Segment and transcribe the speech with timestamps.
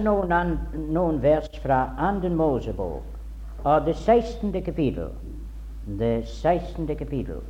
[0.00, 0.58] noen, an,
[0.92, 3.02] noen vers fra Anden Mosebok,
[3.62, 4.52] av det 16.
[4.62, 5.10] kapittel.
[5.84, 6.86] Det 16.
[6.96, 7.40] kapittel.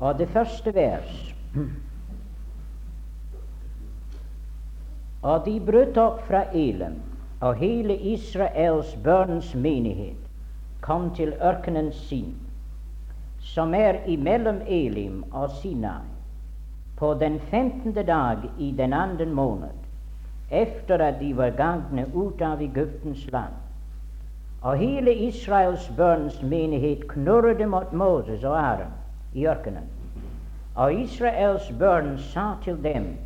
[0.00, 1.34] Og det første vers.
[5.22, 6.98] Og de brøt opp fra Elim,
[7.40, 10.18] og hele Israels børns menighet
[10.82, 12.34] kom til ørkenen sin,
[13.38, 16.21] som er imellom Elim og Sinai
[17.02, 19.74] på den femtende dag i den andre måned,
[20.50, 23.54] efter at de var gangne ut av Egyptens land.
[24.62, 28.94] Og hele Israels børns menighet knurrede mot Moses og Aron
[29.34, 29.90] i ørkenen.
[30.74, 33.16] Og Israels børn sa til dem,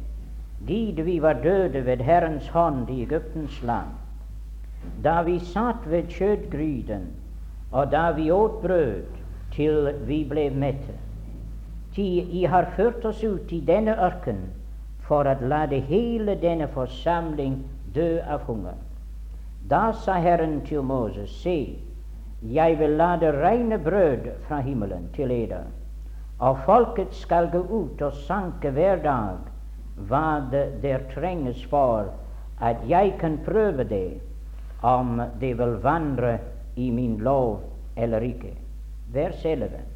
[0.67, 3.93] Gid vi var døde ved Herrens hånd i Egyptens land,
[5.05, 7.11] da vi satt ved kjøttgryten,
[7.73, 9.03] og da vi åt brød
[9.53, 10.97] til vi ble mette.
[11.97, 14.43] Ty I har ført oss ut i denne ørken
[15.07, 17.63] for å la det hele denne forsamling
[17.95, 18.77] dø av hunger.
[19.71, 21.57] Da sa Herren til Moses, se,
[22.43, 25.65] jeg vil la det regne brød fra himmelen til eder,
[26.39, 29.41] og folket skal gå ut og sanke hver dag
[29.97, 32.13] hva der trenges for
[32.61, 34.21] at jeg kan prøve det,
[34.85, 36.37] om det vil vandre
[36.77, 37.63] i min lov
[37.97, 38.53] eller ikke.
[39.13, 39.96] Vers 11.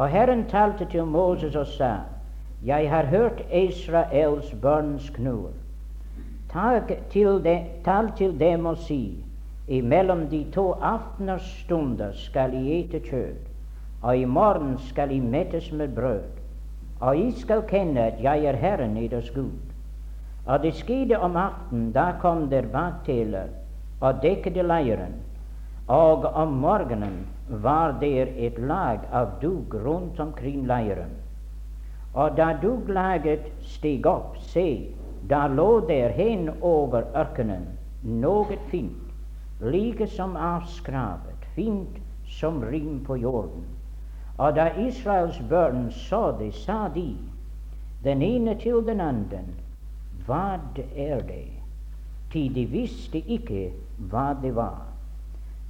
[0.00, 1.94] Og Herren talte til Moses og sa,
[2.64, 5.50] Jeg har hørt Israels børns knur.
[6.52, 6.82] Tal
[8.16, 9.24] til, dem og si,
[9.68, 13.50] imellom de to afteners stunder skal I ete kjøtt,
[14.02, 16.22] og i morgen skal I mettes med brød,
[17.00, 19.60] og I skal kjenne at jeg er Herren deres Gud.
[20.46, 23.52] Og det skjedde om aften, da kom der bakteler
[24.00, 25.20] og dekket leiren,
[25.88, 31.10] og om morgenen var der et lag av dugg rundt omkring leiren.
[32.14, 34.94] Og da dugglaget steg opp, se,
[35.30, 37.66] da lå der hen over ørkenen
[38.02, 39.10] noe fint,
[39.60, 43.66] like som avskravet, fint som rim på jorden.
[44.38, 47.16] Og da Israels børn så det, sa de,
[48.04, 49.42] den ene til den andre,
[50.26, 50.58] hva
[50.96, 51.48] er det?
[52.32, 53.70] Til de visste ikke
[54.10, 54.89] hva det var.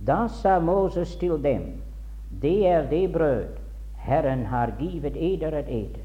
[0.07, 1.83] Da sa Moses til dem,
[2.43, 3.47] det er det brød
[4.01, 6.01] Herren har givet eder at ete.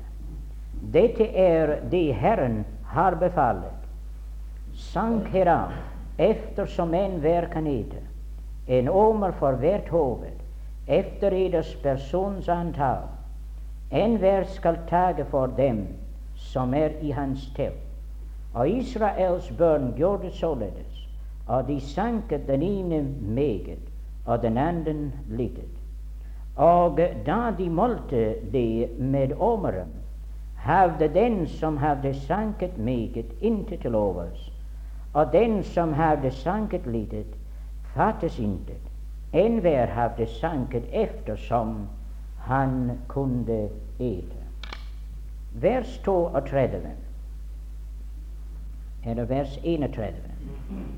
[0.93, 3.71] Dette er det Herren har befalet.
[4.73, 5.71] Sank herav,
[6.17, 8.01] eftersom enhver kan ete,
[8.67, 10.35] en omer for hvert hoved,
[10.87, 13.07] efter eders persons antall.
[13.91, 15.87] Enhver skal tage for dem
[16.35, 17.81] som er i hans telt.
[18.53, 20.94] Og Israels børn gjorde således
[21.45, 23.79] og de sanket den ene meget
[24.25, 25.61] og den andre lite.
[26.55, 29.89] Og da de målte det med åmeren,
[30.55, 34.53] hadde den som hadde sanket meget, intet til overs,
[35.13, 37.23] og den som hadde sanket lite,
[37.95, 38.81] fattes intet.
[39.33, 41.87] Enhver hadde sanket eftersom
[42.39, 43.69] han kunne
[43.99, 44.41] ete.
[45.53, 46.81] Vers 32,
[49.05, 50.24] eller vers 31.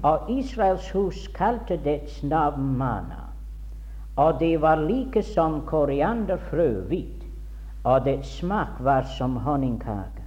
[0.04, 3.24] Og Israels hus kalte dets navn Mana.
[4.18, 7.26] Og det var like som korianderfrø hvitt,
[7.84, 10.26] og dets smak var som honningkake.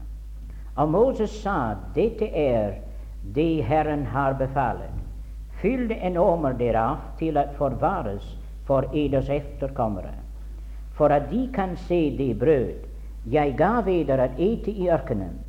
[0.77, 2.79] Og Moses sa, dette er
[3.35, 4.95] det Herren har befalet.
[5.61, 10.15] Fyll en åmer derav til at forvares for eders efterkommere,
[10.97, 12.87] for at de kan se det brød
[13.31, 15.41] jeg gav eder at ete i ørkenen,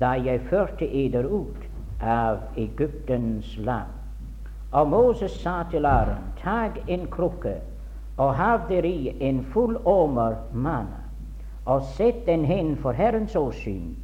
[0.00, 1.65] da jeg førte eder ut
[2.00, 3.92] av Egyptens land.
[4.72, 7.54] Og Moses sa til Aron, tag en krukke
[8.16, 11.02] og hav deri en full åmer manna,
[11.64, 13.94] og sett den hen for Herrens åsyn,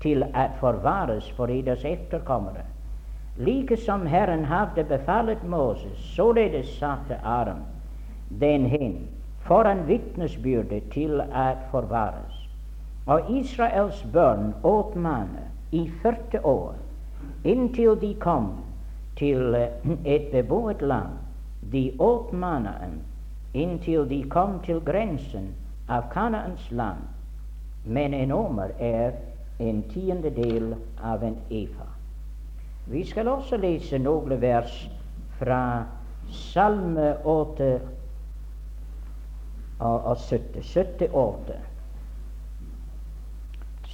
[0.00, 2.64] til at forvares for eders etterkommere.
[3.36, 7.62] Like som Herren hadde befalet Moses, således satte Aron
[8.40, 9.08] den hen
[9.40, 12.48] foran vitnesbyrde til at forvares.
[13.06, 16.74] Og Israels børn åt manna i 40 år
[17.48, 18.50] inntil de kom
[19.18, 21.18] til eh, et beboet land.
[21.72, 23.00] De åt mannaen
[23.54, 25.52] inntil de kom til grensen
[25.88, 27.00] av Kanaans land.
[27.84, 29.16] Men en omer er
[29.58, 31.88] en tiendedel av en efa.
[32.86, 34.76] Vi skal også lese noen vers
[35.38, 35.62] fra
[36.28, 37.72] Salme 8
[39.80, 40.62] og 70.
[40.62, 41.58] 78.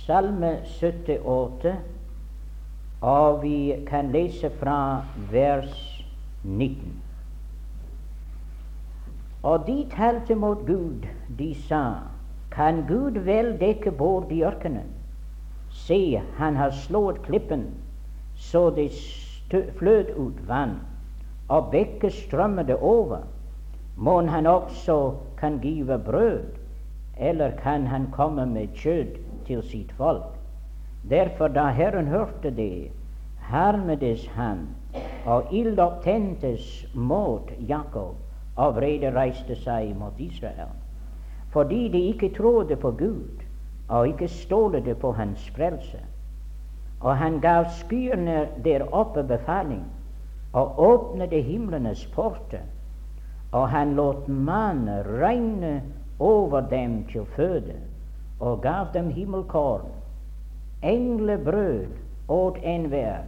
[0.04, 1.74] Salme 78
[3.04, 6.04] og vi kan lese fra vers
[6.42, 6.92] 19.
[9.42, 11.04] Og de talte mot Gud,
[11.38, 11.82] de sa,
[12.50, 14.88] kan Gud vel dekke bord i ørkenen?
[15.68, 17.66] Se, han har slått klippen
[18.36, 18.90] så det
[19.78, 20.78] flød ut vann,
[21.48, 23.18] og bekker strømmede over,
[23.96, 26.40] må han også kan give brød,
[27.18, 30.33] eller kan han komme med kjøtt til sitt folk.
[31.10, 32.90] Derfor, da Herren hørte det,
[33.50, 34.68] hermedes han,
[35.26, 38.16] og ild opptentes mot Jakob,
[38.56, 40.72] og vrede reiste seg mot Israel.
[41.52, 43.44] Fordi de ikke trodde på Gud,
[43.88, 46.00] og ikke stolte på Hans frelse.
[47.00, 49.84] Og han gav skyene der oppe befaling,
[50.52, 52.64] og åpnede himlenes porter,
[53.52, 55.82] og han lot mannen regne
[56.18, 57.76] over dem til føde,
[58.40, 59.90] og gav dem himmelkorn,
[60.84, 61.86] englebrød
[62.28, 63.24] åt enhver.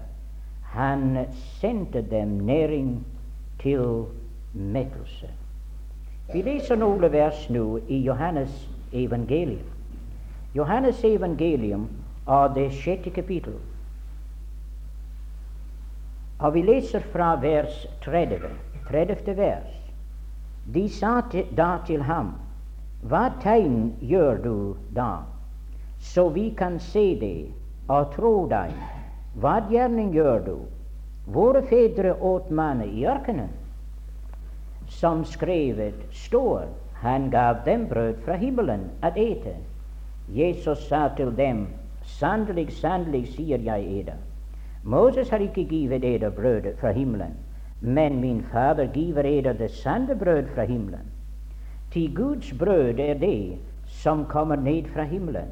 [0.62, 3.06] Han sendte dem næring
[3.62, 4.04] til
[4.52, 5.30] mettelse.
[6.32, 9.72] Vi leser noen vers nå i Johannes evangelium.
[10.54, 11.88] Johannes evangelium
[12.26, 13.54] av det sjette kapittel.
[16.38, 18.50] Og vi leser fra vers 30,
[18.90, 19.36] 30.
[19.36, 19.70] vers.
[20.74, 21.20] De sa
[21.56, 22.34] da til ham,
[23.06, 25.22] Hva tegn gjør du da,
[26.12, 27.48] så vi kan se det
[27.88, 28.72] og tro deg?
[29.42, 30.56] Hva gjerning gjør du?
[31.34, 33.50] Våre fedre åt manna i ørkenen.
[34.88, 36.68] Som skrevet står,
[37.02, 39.56] han gav dem brød fra himmelen at ete.
[40.32, 41.66] Jesus sa til dem,
[42.06, 44.18] Sannelig, sannelig, sier jeg eder,
[44.84, 47.34] Moses har ikke givet eder brødet fra himmelen,
[47.80, 51.10] men min Fader giver eder det sanne brød fra himmelen.
[51.92, 55.50] Til Guds brød er det som kommer ned fra himmelen,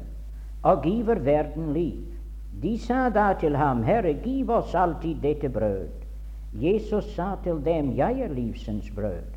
[0.65, 2.01] og giver verden liv.
[2.61, 5.91] De sa da til ham, Herre, giv oss alltid dette brød.
[6.53, 9.35] Jesus sa til dem, Jeg er livsens brød.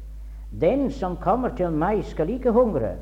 [0.61, 2.95] Den som kommer til meg, skal ikke hungre,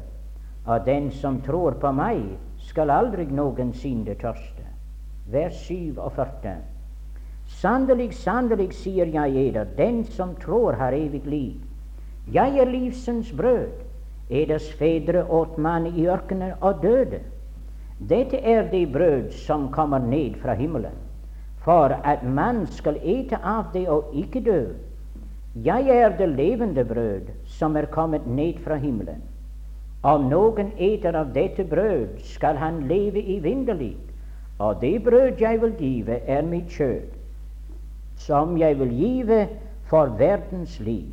[0.67, 2.25] og den som tror på meg,
[2.59, 4.67] skal aldri noensinne tørste.
[5.31, 6.57] Vers 47.
[7.47, 11.61] Sannelig, sannelig, sier jeg eder, den som tror, har evig liv.
[12.35, 13.71] Jeg er livsens brød.
[14.31, 17.21] Eders fedre åt mann i ørkenen og døde.
[17.99, 20.99] Dette er det brød som kommer ned fra himmelen,
[21.65, 24.65] for at man skal ete av det og ikke dø.
[25.65, 29.23] Jeg er det levende brød som er kommet ned fra himmelen.
[30.03, 33.97] Om noen eter av dette brød, skal han leve evinnelig.
[34.59, 37.09] Og det brød jeg vil give, er mitt kjød,
[38.17, 39.49] som jeg vil give
[39.89, 41.09] for verdens liv.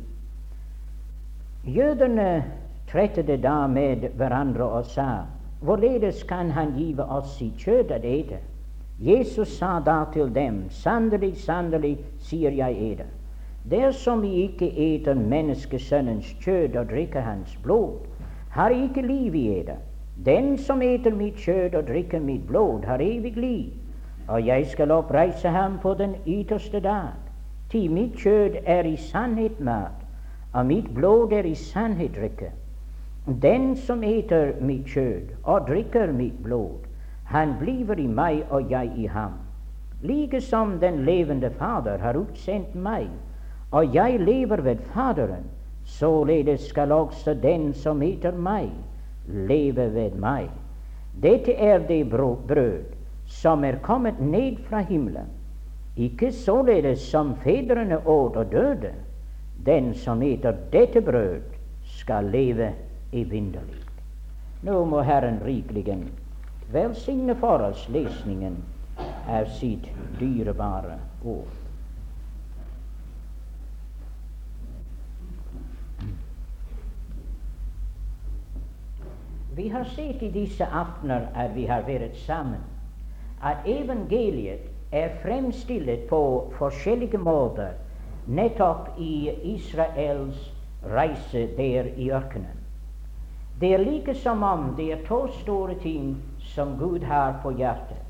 [1.64, 2.44] Jødene
[2.88, 5.24] trettet da med hverandre og sa,
[5.64, 8.38] hvorledes kan han give oss sitt kjød at ete?
[9.00, 13.08] Jesus sa da til dem, sannelig, sannelig, sier jeg eder,
[13.70, 18.04] dersom vi ikke eter menneskesønnens kjød og drikker hans blod,
[18.50, 19.80] har ikke liv i eder.
[20.24, 23.72] Den som eter mitt kjød og drikker mitt blod, har evig liv,
[24.28, 27.16] og jeg skal oppreise ham på den ytterste dag.
[27.70, 30.04] Til mitt kjød er i sannhet mat,
[30.52, 32.52] og mitt blod er i sannhet drikke.
[33.26, 36.84] Den som eter mitt kjød og drikker mitt blod,
[37.24, 39.38] han bliver i meg og jeg i ham.
[40.02, 43.08] Like som den levende Fader har utsendt meg,
[43.70, 45.48] og jeg lever ved Faderen,
[45.84, 48.70] Således skal også den som eter meg,
[49.28, 50.48] leve ved meg.
[51.22, 52.84] Dette er det brød
[53.26, 55.28] som er kommet ned fra himmelen,
[55.96, 58.92] ikke således som fedrene åt og døde.
[59.66, 61.42] Den som eter dette brød,
[61.84, 62.72] skal leve
[63.14, 63.82] evinnelig.
[64.64, 66.08] Nå må Herren rikeligen
[66.72, 68.56] velsigne for oss lesningen
[69.28, 71.52] av sitt dyrebare ord.
[79.54, 82.62] Vi har sett i disse aftener at vi har vært sammen,
[83.42, 86.20] at evangeliet er fremstilt på
[86.58, 87.76] forskjellige måter
[88.26, 90.50] nettopp i Israels
[90.82, 92.63] reise der i ørkenen.
[93.60, 98.00] Det er like som om det er to store ting som Gud har på hjertet.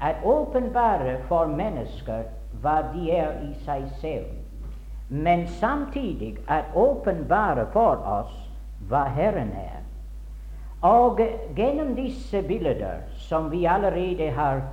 [0.00, 2.24] At åpenbare for mennesker
[2.62, 4.26] hva de er i seg selv,
[5.08, 8.34] men samtidig at åpenbare for oss
[8.90, 9.84] hva Herren er.
[10.82, 11.20] Og
[11.56, 14.64] gjennom disse bilder, som vi allerede har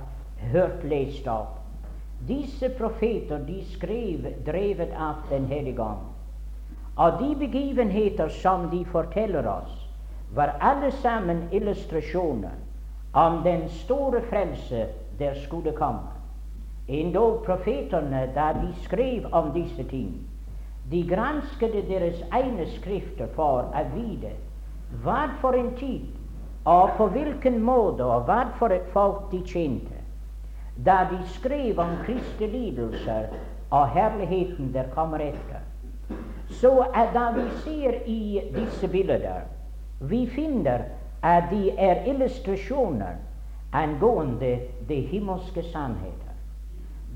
[0.52, 1.60] hørt lest opp,
[2.26, 6.10] disse profeter de skrev drevet av Den hellige ånd.
[6.96, 9.83] Og de begivenheter som de forteller oss,
[10.32, 12.56] var alle sammen illustrasjoner
[13.12, 14.86] om den store frelse
[15.18, 16.10] der skulle komme.
[16.88, 20.14] Endog profetene, da de skrev om disse ting,
[20.90, 24.34] de gransket deres egne skrifter for å vite
[25.02, 26.04] hva for en tid,
[26.64, 30.00] og på hvilken måte, og hva for et folk de tjente.
[30.76, 33.26] da de skrev om Kristi lidelser
[33.70, 35.62] og herligheten der kommer etter.
[36.50, 39.40] Så da vi ser i disse bilder,
[40.00, 40.84] vi finner
[41.22, 43.16] at de er illustrasjoner
[43.72, 44.58] angående
[44.88, 46.34] de himmelske sannheter.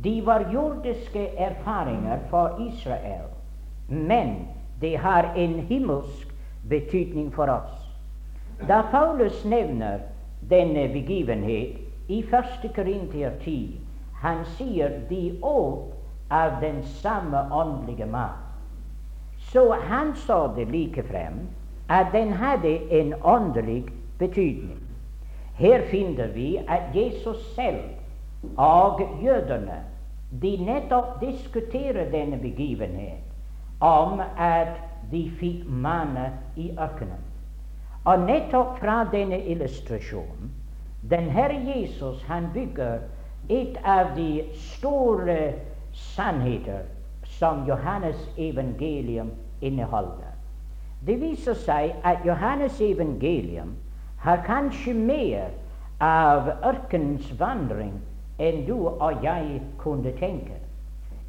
[0.02, 3.28] De var jordiske erfaringer for Israel,
[3.88, 4.48] men
[4.80, 6.34] de har en himmelsk
[6.68, 7.84] betydning for oss.
[8.68, 9.98] Da Paulus nevner
[10.50, 12.70] denne begivenhet i 1.
[12.74, 13.80] Korintier 10,
[14.22, 15.94] han sier de åt
[16.30, 18.44] av den samme åndelige mat.
[19.38, 21.46] Så han sa det like frem
[21.88, 23.84] at den hadde en åndelig
[24.18, 24.80] betydning.
[25.54, 27.80] Her finner vi at Jesus selv
[28.56, 29.80] og jødene
[30.42, 33.24] de nettopp diskuterer denne begivenhet
[33.80, 34.76] om at
[35.10, 37.24] de fikk manna i ørkenen.
[38.04, 40.52] Og nettopp fra denne illustrasjonen
[41.10, 42.98] den Herre Jesus han bygger
[43.48, 45.52] et av de store
[45.92, 46.82] sannheter
[47.24, 49.30] som Johannes evangelium
[49.60, 50.27] inneholder.
[51.06, 53.76] Det viser seg at Johannes evangelium
[54.24, 55.50] har kanskje mer
[56.02, 57.94] av ørkenens vandring
[58.38, 60.58] enn du og jeg kunne tenke.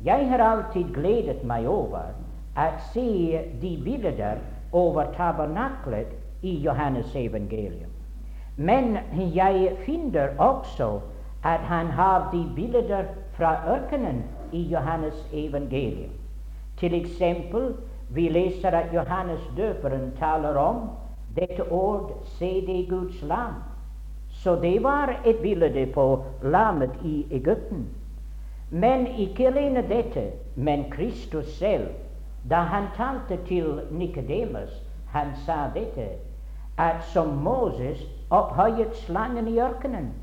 [0.05, 2.13] Jeg har alltid gledet meg over
[2.57, 6.11] å se de bilder over tabernaklet
[6.41, 7.91] i Johannes evangelium.
[8.57, 8.97] Men
[9.35, 10.99] jeg finner også
[11.43, 13.05] at han har de bilder
[13.37, 16.11] fra ørkenen i Johannes evangelium.
[16.77, 17.73] Til eksempel,
[18.09, 20.89] vi leser at Johannes døperen taler om
[21.35, 23.63] dette ord 'se det Guds lam'.
[24.29, 27.87] Så det var et bilde på lammet i Egypten.
[28.69, 31.87] Men ikke alene dette, men Kristus selv.
[32.49, 36.07] Da han talte til Nikodemus, han sa dette,
[36.77, 40.13] at som Moses opphøyet slangen i ørkenen,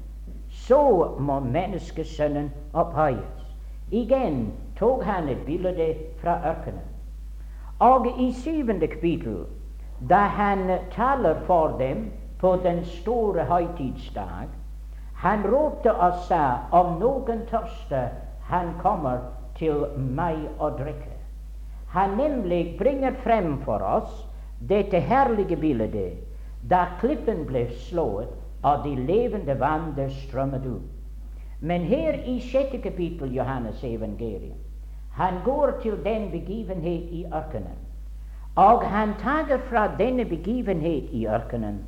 [0.51, 3.57] så må menneskesønnen opphøyes.
[3.91, 6.96] Igjen tok han et bilde fra ørkenen.
[7.79, 9.45] Og i syvende kapittel
[10.09, 14.49] da han taler for dem på den store høytidsdag.
[15.15, 18.09] Han ropte og sa, om noen tørste,
[18.49, 19.19] han kommer
[19.57, 21.17] til meg å drikke.
[21.89, 24.27] Han nemlig bringer frem for oss
[24.61, 26.21] dette herlige bildet
[26.69, 28.33] da klippen ble slått
[28.67, 30.93] og de levende vann strømmet ut.
[31.61, 34.59] Men her i sjette kapittel Johannes evangelium,
[35.17, 37.83] han går til den begivenhet i ørkenen
[38.57, 41.81] og han tar fra denne begivenhet i ørkenen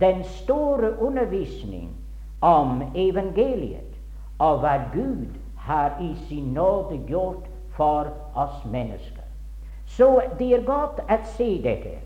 [0.00, 1.90] den store undervisning
[2.40, 3.96] om evangeliet
[4.38, 9.22] og hva Gud har i sin nåde gjort for oss mennesker.
[9.86, 11.96] Så det er godt å se dette,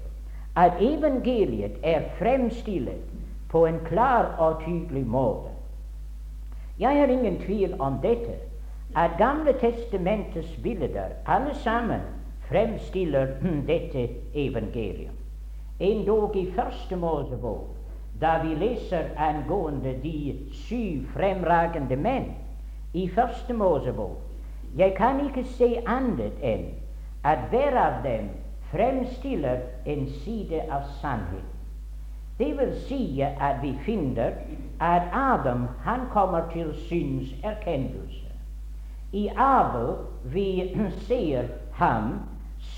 [0.56, 3.10] at evangeliet er fremstilt
[3.50, 5.50] på en klar og tydelig måte.
[6.78, 8.38] Jeg har ingen tvil om dette,
[8.94, 12.00] at Gamle testamentets bilder alle sammen
[12.48, 13.26] fremstiller
[13.66, 15.14] dette evangelium.
[15.80, 17.76] Endog i Første Mosebok,
[18.20, 22.34] da vi leser angående de syv fremragende menn
[22.92, 24.18] i Første Mosebok,
[24.76, 26.66] jeg kan ikke se annet enn
[27.24, 28.28] at hver av dem
[28.70, 31.46] fremstiller en side av sannhet.
[32.38, 34.32] Det vil si at vi finner
[34.80, 38.29] at Adam han kommer til syns erkjennelse.
[39.12, 40.76] I Abel vi
[41.06, 42.20] ser ham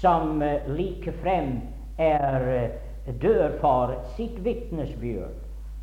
[0.01, 1.61] som eh, likefrem
[1.99, 5.37] er eh, dør for sitt vitnesbyrd.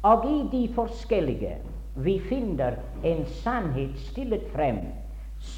[0.03, 1.57] Og i de forskjellige
[1.99, 4.79] vi finner en sannhet stillet frem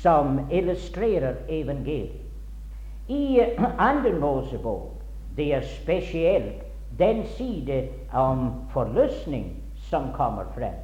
[0.02, 2.28] som illustrerer evangeliet.
[3.08, 3.42] I
[3.90, 5.00] andre Mosebok
[5.38, 6.68] det er spesielt
[7.00, 9.54] den side om forløsning
[9.88, 10.76] som kommer frem.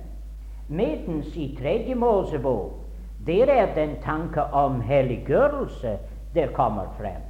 [0.68, 2.87] Medens i tredje Mosebok
[3.28, 5.98] der er den tanke om helliggjørelse
[6.36, 7.22] der kommer frem.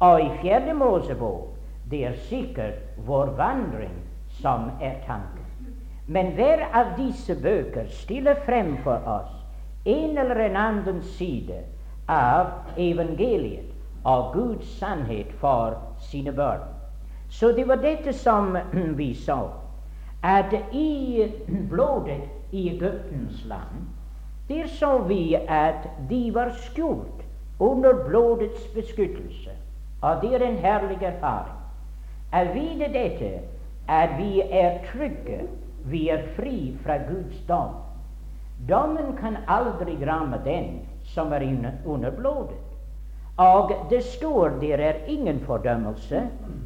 [0.00, 1.54] Og i Fjerde Mosebok
[1.90, 2.74] det er sikkert
[3.06, 3.94] vår vandring
[4.28, 5.44] som er tanken.
[6.06, 9.34] Men hver av disse bøker stiller frem for oss
[9.84, 11.62] en eller en annen side
[12.08, 13.68] av evangeliet
[14.08, 16.64] og Guds sannhet for sine barn.
[17.28, 18.56] Så det var dette som
[19.00, 19.50] vi så,
[20.22, 21.28] at i
[21.70, 23.88] blodet i Egyptens land,
[24.48, 27.24] der så vi at de var skjult
[27.58, 29.50] under blodets beskyttelse.
[30.02, 31.54] Og det er en herlig erfaring.
[32.32, 33.30] Å vite dette,
[33.88, 35.42] at vi er trygge,
[35.88, 37.74] vi er fri fra Guds dom.
[38.68, 40.80] Dommen kan aldri ramme den
[41.14, 41.44] som er
[41.84, 42.58] under blodet.
[43.38, 46.24] Og det står der er ingen fordømmelse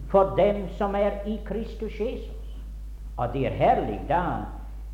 [0.09, 2.57] for dem som er i Kristus Jesus.
[3.17, 4.23] Og det er herlig da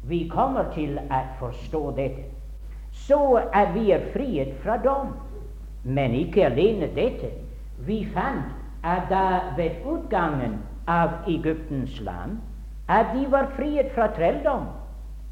[0.03, 2.38] vi kommer til å forstå dette.
[3.07, 5.15] Så at vi er frihet fra dom.
[5.85, 7.31] Men ikke alene dette.
[7.87, 8.51] Vi fant
[8.85, 12.39] at da ved utgangen av Egyptens land
[12.89, 14.67] at de var frihet fra trelldom.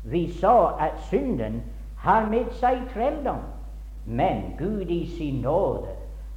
[0.05, 1.63] Vi sa at synden
[1.99, 3.43] har med seg trelldom.
[4.07, 5.97] Men Gud i sin nåde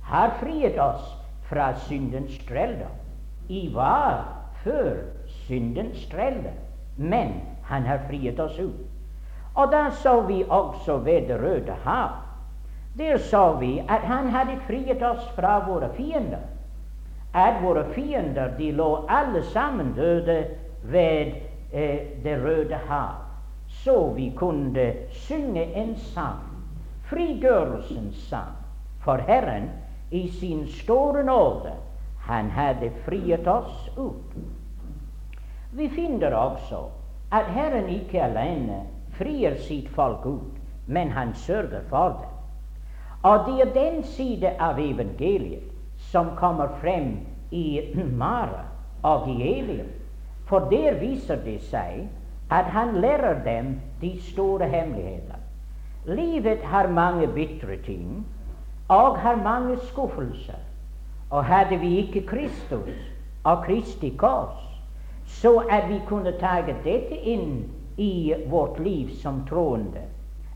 [0.09, 1.05] har frihet oss
[1.50, 2.95] fra syndens trelldom.
[3.50, 4.25] I var
[4.63, 4.95] før
[5.25, 6.51] syndens trelde,
[6.98, 7.33] men
[7.63, 8.86] han har frihet oss ut.
[9.56, 12.10] Og da så vi også ved Det røde hav.
[12.98, 16.46] Der så vi at han hadde friet oss fra våre fiender.
[17.34, 20.46] At våre fiender de lå alle sammen døde
[20.84, 21.32] ved
[21.74, 23.15] eh, Det røde hav.
[23.68, 26.39] Så vi kunne synge en sang,
[27.03, 28.56] frigjørelsens sang,
[29.01, 29.70] for Herren
[30.12, 31.74] i sin store nåde,
[32.20, 34.36] han hadde friet oss ut.
[35.72, 36.84] Vi finner også
[37.32, 38.84] at Herren ikke alene
[39.20, 42.30] frier sitt folk ut, men han sørger for det.
[43.24, 45.68] Og det er den side av evangeliet
[46.12, 47.18] som kommer frem
[47.52, 47.82] i
[48.22, 48.64] Mara
[49.04, 49.92] og i Elium.
[50.46, 52.08] For der viser det seg
[52.50, 55.38] at han lærer dem de store hemmeligheter.
[56.06, 58.26] Livet har mange bitre ting
[58.88, 60.64] og har mange skuffelser.
[61.30, 62.98] Og hadde vi ikke Kristus
[63.44, 64.64] og Kristi kors,
[65.26, 67.68] så at vi kunne ta dette inn
[68.00, 70.01] i vårt liv som troende,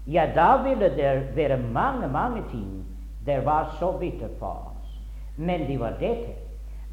[0.05, 2.85] ja, da ville det være mange, mange ting
[3.25, 4.99] det var så bittert for oss.
[5.37, 6.35] Men det var dette.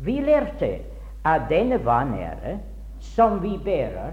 [0.00, 0.78] Vi lærte
[1.24, 2.58] at denne vanære
[3.00, 4.12] som vi bærer,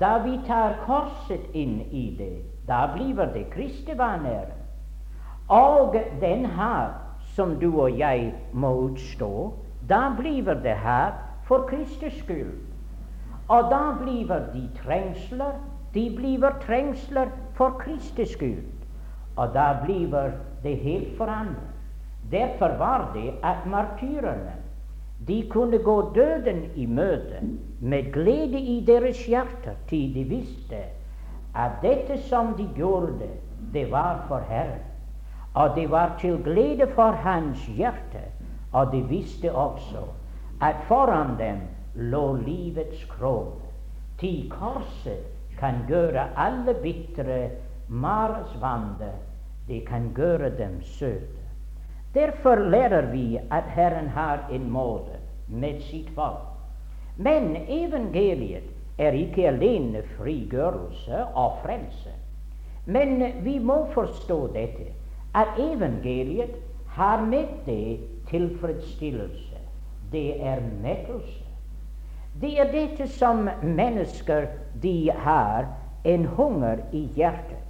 [0.00, 4.54] da vi tar korset inn i det, da blir det Kristi vanære.
[5.48, 6.94] Og den her
[7.34, 9.52] som du og jeg må utstå,
[9.88, 11.12] da blir det her
[11.44, 12.63] for Kristus skyld.
[13.48, 15.52] Og da blir de trengsler,
[15.94, 18.64] de blir trengsler for Kristus skyld.
[19.36, 20.32] Og da blir
[20.62, 21.70] det helt forandret.
[22.30, 24.56] Derfor var det at martyrene
[25.28, 27.40] de kunne gå døden i møte
[27.80, 30.80] med glede i deres hjerter, til de visste
[31.54, 33.28] at dette som de gjorde,
[33.72, 34.82] det var for Herren.
[35.54, 38.24] Og det var til glede for hans hjerte.
[38.72, 40.02] Og de visste også
[40.62, 41.60] at foran dem
[41.94, 43.60] lå livets krone.
[44.18, 45.26] Til korset
[45.58, 47.50] kan gjøre alle bitre
[47.88, 49.12] marsvande,
[49.68, 51.42] det kan gjøre dem søte.
[52.14, 56.50] Derfor lærer vi at Herren har en måte med sitt folk.
[57.16, 62.14] Men evangeliet er ikke alene frigjørelse og frelse.
[62.86, 64.92] Men vi må forstå dette
[65.34, 66.54] at evangeliet
[66.86, 67.98] har med det
[68.30, 69.58] tilfredsstillelse.
[70.12, 71.43] Det er mettelse.
[72.40, 74.48] Det er dette som mennesker
[74.82, 75.68] de har
[76.04, 77.60] en hunger i hjertet.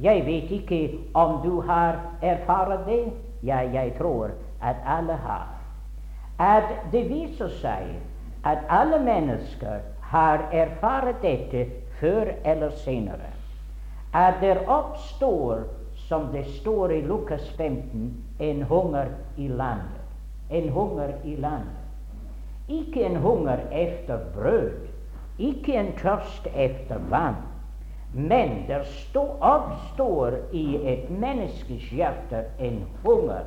[0.00, 3.12] Jeg vet ikke om du har erfart det.
[3.42, 4.30] Ja, jeg tror
[4.62, 5.48] at alle har.
[6.38, 7.94] At det viser seg
[8.44, 11.66] at alle mennesker har erfart dette
[12.00, 13.30] før eller senere.
[14.12, 15.64] At det oppstår
[16.08, 20.00] som det står i Lukas 15, en hunger i landet.
[20.50, 21.79] En hunger i landet.
[22.70, 24.70] Ikke en hunger efter brød,
[25.38, 27.34] ikke en tørst efter vann.
[28.12, 28.86] Men det
[29.40, 33.42] oppstår i et menneskes hjerte en hunger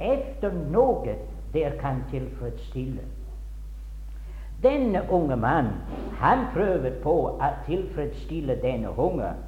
[0.00, 1.16] efter noe
[1.54, 3.02] der kan tilfredsstille.
[4.62, 5.68] Denne unge mann
[6.18, 9.38] han prøvde på å tilfredsstille denne hunger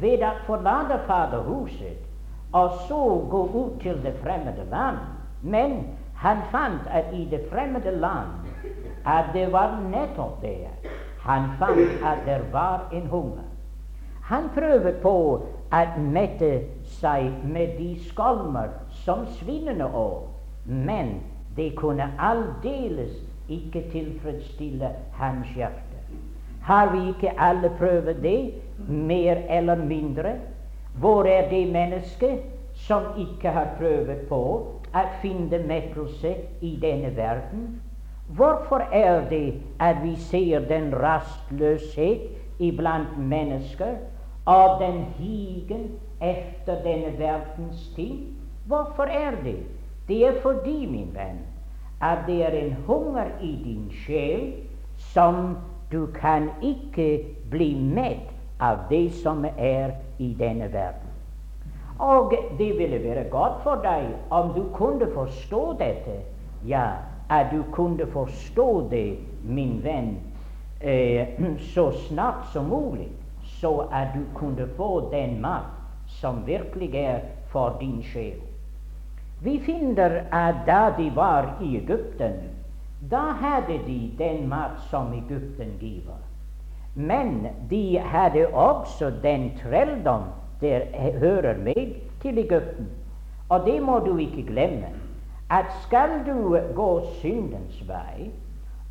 [0.00, 1.98] ved å forlate faderhuset
[2.52, 4.98] og så gå ut til det fremmede land.
[5.42, 5.82] Men
[6.14, 8.41] han fant at i det fremmede land
[9.04, 10.68] at det var nettopp det.
[11.22, 13.48] Han fant at det var en hunger.
[14.22, 16.50] Han prøvde på å mette
[17.00, 18.70] seg med de skalmer
[19.04, 20.28] som svinene åt,
[20.66, 21.20] men
[21.56, 23.14] det kunne aldeles
[23.48, 26.02] ikke tilfredsstille hans hjerte.
[26.62, 28.52] Har vi ikke alle prøvd det?
[28.88, 30.32] mer eller mindre.
[30.94, 32.38] Hvor er det mennesket
[32.74, 34.42] som ikke har prøvd på
[34.94, 37.80] å finne mettelse i denne verden?
[38.36, 42.20] Hvorfor er det at vi ser den rastløshet
[42.58, 43.94] iblant mennesker
[44.46, 45.90] av den higen
[46.20, 48.36] etter denne verdens ting?
[48.66, 49.58] Hvorfor er det?
[50.08, 51.42] Det er fordi, min venn,
[52.00, 54.52] at det er en hunger i din sjel
[54.96, 55.56] som
[55.92, 61.08] du kan ikke bli mett av det som er i denne verden.
[61.98, 66.22] Og det ville være godt for deg om du kunne forstå dette.
[66.66, 66.86] Ja,
[67.28, 70.16] at du kunne forstå det, min venn,
[70.80, 71.28] eh,
[71.74, 73.08] så snart som mulig,
[73.42, 78.40] så at du kunne få den makt som virkelig er for din sjel.
[79.42, 82.32] Vi finner at da de var i Egypten,
[83.10, 86.20] da hadde de den mat som Egypten giver.
[86.94, 90.22] Men de hadde også den trelldom
[90.60, 90.80] der
[91.18, 92.86] hører med til Egypten.
[93.48, 94.86] Og det må du ikke glemme,
[95.52, 98.30] at skal du gå syndens vei,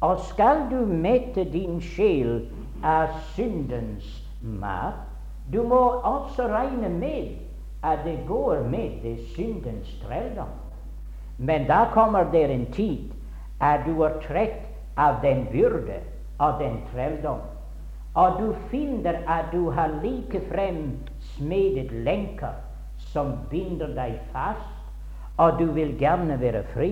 [0.02, 2.44] og skal du mette din sjel
[2.86, 4.06] av syndens
[4.42, 5.02] mat,
[5.54, 7.38] du må også regne med
[7.84, 10.54] at det går med det syndens trelldom.
[11.38, 13.10] Men da kommer det en tid
[13.62, 14.62] at du er trett
[14.98, 15.98] av den byrde
[16.40, 17.42] og den trelldom.
[18.14, 21.00] Og du finner at du har likefrem
[21.36, 22.54] smedet lenker
[22.98, 24.81] som binder deg fast,
[25.42, 26.92] og du vil gjerne være fri.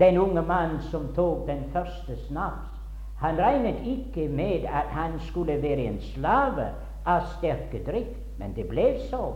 [0.00, 2.72] Den unge mann som tok den første snaps,
[3.20, 6.70] han regnet ikke med at han skulle være en slave
[7.06, 9.32] av sterke drikk, men det ble så.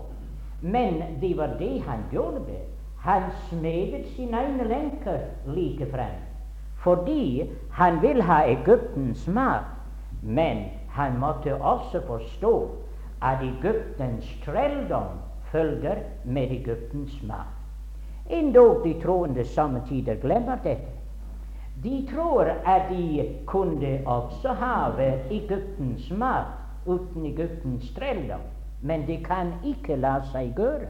[0.62, 2.60] Men det var det han gjorde.
[3.02, 6.20] Han smedet sine egne lenker likefrem,
[6.84, 9.66] fordi han vil ha Egyptens mat.
[10.22, 10.64] Men
[10.94, 12.54] han måtte også forstå
[13.22, 15.18] at Egyptens trelldom
[15.50, 17.61] følger med Egyptens mat.
[18.32, 20.88] Endog de troende samme tider glemmer dette.
[21.82, 26.46] De tror at de kunne også have Egyptens mat
[26.86, 28.40] uten Egyptens trelldom,
[28.80, 30.88] men det kan ikke la seg gjøre.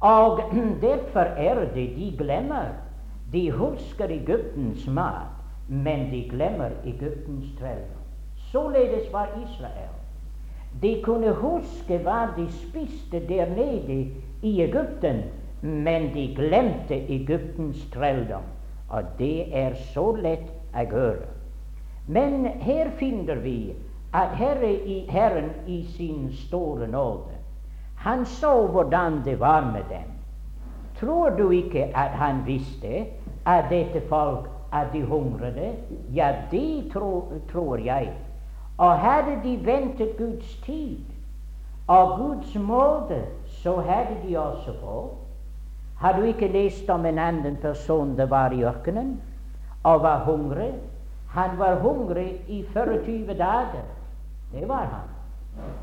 [0.00, 0.40] Og
[0.86, 2.74] derfor er det de glemmer.
[3.32, 5.32] De husker Egyptens mat,
[5.68, 8.02] men de glemmer Egyptens trelldom.
[8.52, 9.92] Således var Israel.
[10.82, 14.10] De kunne huske hva de spiste der nede
[14.42, 15.22] i Egypten,
[15.62, 18.42] men de glemte Egyptens trelldom.
[18.88, 21.28] Og det er så lett å gjøre.
[22.06, 23.72] Men her finner vi
[24.12, 27.38] at Herre i, Herren i sin store nåde
[27.96, 30.10] Han så hvordan det var med dem.
[30.98, 33.06] Tror du ikke at han visste
[33.46, 35.78] at dette folk at de hungret?
[36.12, 38.10] Ja, det tro, tror jeg.
[38.78, 40.98] Og hadde de ventet Guds tid
[41.86, 45.21] og Guds måte, så hadde de også fått.
[46.02, 49.20] Har du ikke lest om en annen person det var i ørkenen
[49.86, 50.72] og var hungrig?
[51.30, 53.84] Han var hungrig i 24 dager.
[54.52, 55.12] Det var han.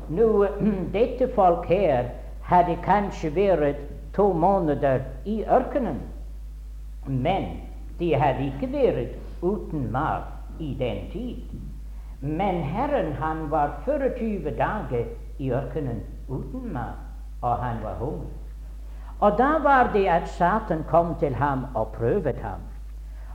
[0.08, 0.46] Nå,
[0.98, 2.10] dette folk her
[2.44, 3.80] hadde kanskje vært
[4.12, 6.02] to måneder i ørkenen,
[7.06, 7.46] men
[7.98, 11.56] de hadde ikke vært uten mat i den tid.
[12.20, 17.00] Men Herren han var 24 dager i ørkenen uten mat,
[17.40, 18.39] og han var hungrig.
[19.20, 22.60] Og da var det at Satan kom til ham og prøvde ham.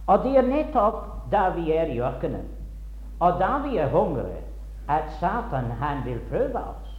[0.07, 2.45] Og det er nettopp da vi er i ørkenen,
[3.19, 4.41] og da vi er hungrige,
[4.89, 6.91] at Satan han vil prøve oss.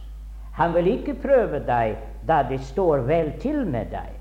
[0.53, 1.97] Han vil ikke prøve deg
[2.27, 4.11] da det står vel til med deg.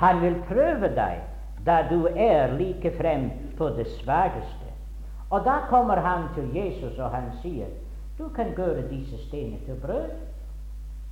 [0.00, 1.20] Han vil prøve deg
[1.66, 4.70] da du er like frem på det svakeste.
[5.30, 7.66] Og da kommer han til Jesus, og han sier,
[8.18, 10.10] 'Du kan gjøre disse steinene til brød.'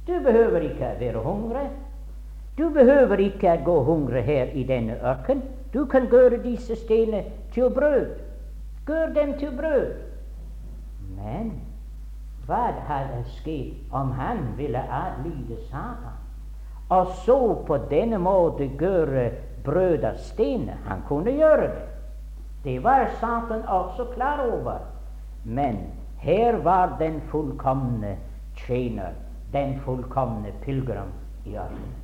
[0.06, 1.70] Du behøver ikke være hungrig.
[2.58, 5.42] Du behøver ikke å gå hungre her i denne ørken.
[5.72, 8.16] Du kan gjøre disse stener til brød.
[8.88, 9.92] Gjør dem til brød.
[11.18, 11.52] Men
[12.48, 16.16] hva hadde skjedd om han ville adlyde Satan?
[16.88, 19.28] Og så på denne måte gjøre
[19.64, 20.80] brød av stener?
[20.88, 21.86] Han kunne gjøre det.
[22.64, 24.80] Det var Satan også klar over.
[25.44, 25.78] Men
[26.18, 28.16] her var den fullkomne
[28.56, 29.14] tjener,
[29.52, 31.12] den fullkomne pilegrim
[31.44, 31.97] i ørkenen.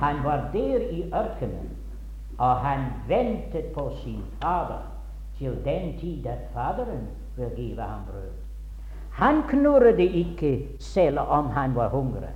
[0.00, 1.70] Han var der i ørkenen,
[2.38, 4.82] og han ventet på sin fader
[5.38, 8.30] til den tid at Faderen vil give ham brød.
[9.12, 12.34] Han knurret ikke selv om han var hungrig,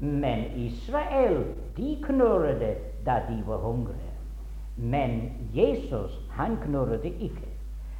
[0.00, 1.44] men Israel
[1.76, 4.10] de knurret da de var hungrige.
[4.76, 7.48] Men Jesus han knurret ikke.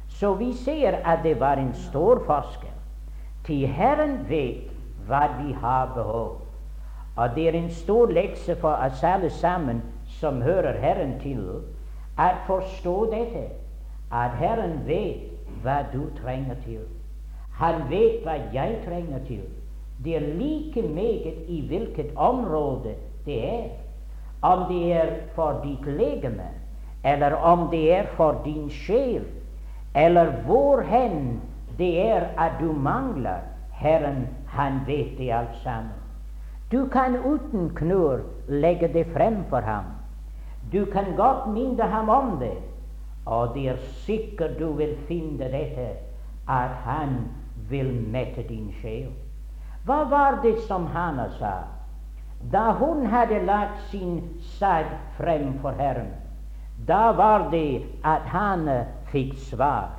[0.07, 2.73] Så vi ser at det var en stor forskjell.
[3.45, 4.71] Til Herren vet
[5.07, 6.40] hva vi har behov.
[7.15, 9.81] Og det er en stor lekse for oss alle sammen
[10.19, 11.43] som hører Herren til,
[12.17, 13.43] å forstå dette.
[14.11, 15.31] At Herren vet
[15.63, 16.83] hva du trenger til.
[17.59, 19.43] Han vet hva jeg trenger til.
[20.03, 22.95] Det er like meget i hvilket område
[23.25, 23.69] det er.
[24.41, 26.49] Om det er for ditt legeme,
[27.03, 29.27] eller om det er for din sjel,
[29.95, 31.41] eller hvor hen
[31.77, 36.00] det er at du mangler, Herren, han vet det alt sammen.
[36.71, 39.85] Du kan uten knur legge det frem for ham.
[40.71, 42.57] Du kan godt minne ham om det,
[43.25, 45.89] og det er sikkert du vil finne dette,
[46.47, 47.27] at han
[47.69, 49.11] vil mette din sjel.
[49.85, 51.55] Hva var det som Hanna sa?
[52.51, 54.85] da hun hadde lagt sin sag
[55.17, 56.13] frem for Herren,
[56.87, 58.69] da var det at han
[59.11, 59.89] fikk svar.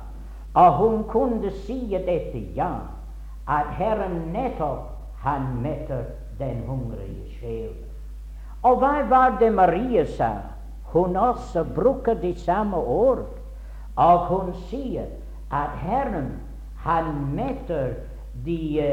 [0.53, 2.75] Og hun kunne si dette, ja,
[3.47, 4.89] at Herren nettopp
[5.23, 6.03] han metter
[6.39, 7.73] den hungrige sjel.
[8.63, 10.31] Og hva var det Marie sa?
[10.93, 13.25] Hun også bruker de samme ord.
[13.95, 15.05] Og hun sier
[15.51, 16.31] at Herren
[16.83, 17.93] han metter
[18.45, 18.89] de,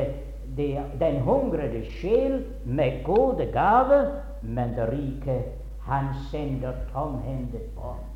[0.56, 0.68] de,
[1.00, 4.06] den hungrige sjel med gode gaver,
[4.42, 5.40] men det rike
[5.86, 8.06] han sender tomhendet bort.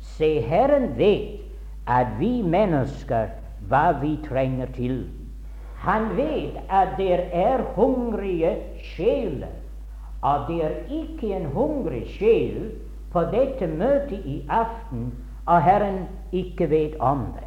[0.00, 1.40] Se, Herren vet
[1.86, 3.30] at vi mennesker
[3.68, 5.06] hva vi trenger til.
[5.78, 9.52] Han vet at det er hungrige sjeler,
[10.22, 12.70] og det er ikke en hungrig sjel
[13.12, 15.12] på dette møtet i aften,
[15.46, 17.46] og Herren ikke vet om det.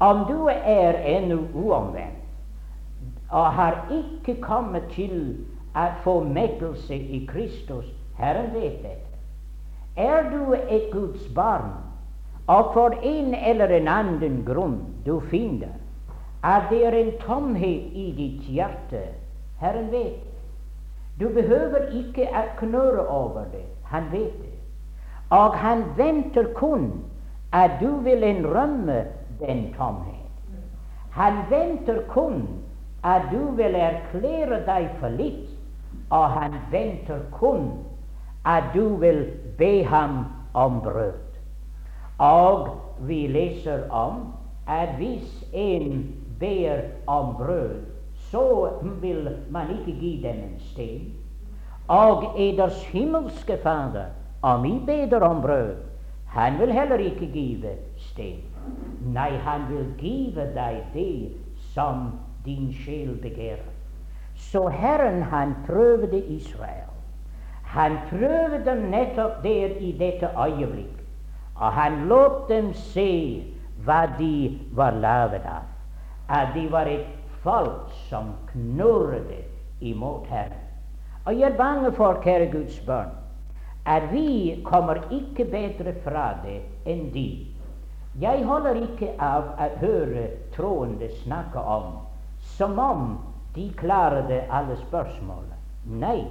[0.00, 2.14] Om du er ennå uomvendt
[3.30, 5.36] og har ikke kommet til
[5.76, 9.18] å få mettelse i Kristus, Herren vet dette.
[9.96, 11.74] Er du et Guds barn,
[12.46, 15.74] og for en eller en annen grunn du finner
[16.42, 19.02] at det er en tomhet i ditt hjerte,
[19.60, 20.24] Herren vet.
[21.20, 23.66] Du behøver ikke å knurre over det.
[23.90, 24.54] Han vet det.
[25.34, 26.92] Og han venter kun
[27.52, 29.04] at du vil innrømme
[29.40, 30.14] den tomhet.
[31.10, 32.46] Han venter kun
[33.04, 35.48] at du vil erklære deg for litt,
[36.10, 37.70] og han venter kun
[38.46, 39.24] at du vil
[39.58, 40.24] be ham
[40.54, 41.18] om brød.
[42.18, 42.68] Og
[43.00, 44.32] vi leser om
[44.66, 46.06] at hvis en
[46.38, 47.80] ber om brød,
[48.30, 48.70] så
[49.00, 51.12] vil man ikke gi dem en sten.
[51.88, 54.10] Og eders himmelske Fader,
[54.42, 55.74] om I beder om brød,
[56.26, 58.42] han vil heller ikke give sten.
[59.00, 61.32] Nei, han vil give deg det
[61.72, 62.10] som
[62.44, 63.64] din sjel begjærer.
[64.34, 66.92] Så Herren, han prøvde Israel.
[67.62, 71.02] Han prøvde dem nettopp der i dette øyeblikk,
[71.56, 73.42] og han lot dem se
[73.84, 75.66] hva de var laget av.
[76.28, 77.06] At de var et
[77.42, 80.64] folk som knurret imot Herren.
[81.24, 83.10] Og jeg er bange for, kjære Guds barn,
[83.86, 87.28] at vi kommer ikke bedre fra det enn de.
[88.20, 90.24] Jeg holder ikke av å høre
[90.56, 91.92] troende snakke om
[92.56, 93.04] som om
[93.54, 95.44] de klarte alle spørsmål.
[96.00, 96.24] Nei,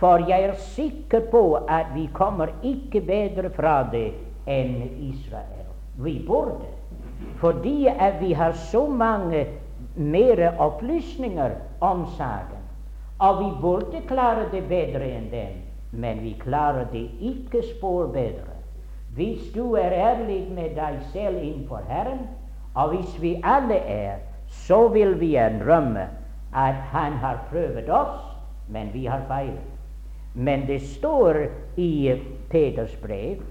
[0.00, 4.08] for jeg er sikker på at vi kommer ikke bedre fra det
[4.48, 4.76] enn
[5.10, 5.68] Israel.
[6.00, 6.79] Vi burde.
[7.40, 9.46] Fordi at vi har så mange
[9.94, 12.60] mer opplysninger om saken.
[13.18, 15.56] Og vi burde klare det bedre enn dem,
[15.92, 18.56] men vi klarer det ikke spor bedre.
[19.14, 22.28] Hvis du er ærlig med deg selv innenfor Herren,
[22.74, 26.06] og hvis vi alle er, så vil vi innrømme
[26.54, 28.20] at Han har prøvd oss,
[28.68, 29.66] men vi har feilet.
[30.34, 31.36] Men det står
[31.76, 32.14] i
[32.50, 33.42] Peters brev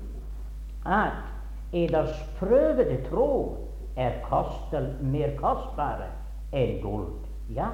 [0.85, 1.28] at
[1.73, 3.57] eders prøvede tro
[3.95, 6.09] er kastel, mer kostbare
[6.55, 7.27] enn guld.
[7.53, 7.69] Ja,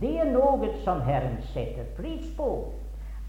[0.00, 2.72] det er noe som Herren setter pris på.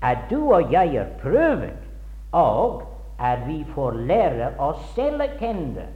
[0.02, 1.88] At du og jeg er prøvet,
[2.32, 2.84] og
[3.20, 5.90] at vi får lære oss selv å kjenne,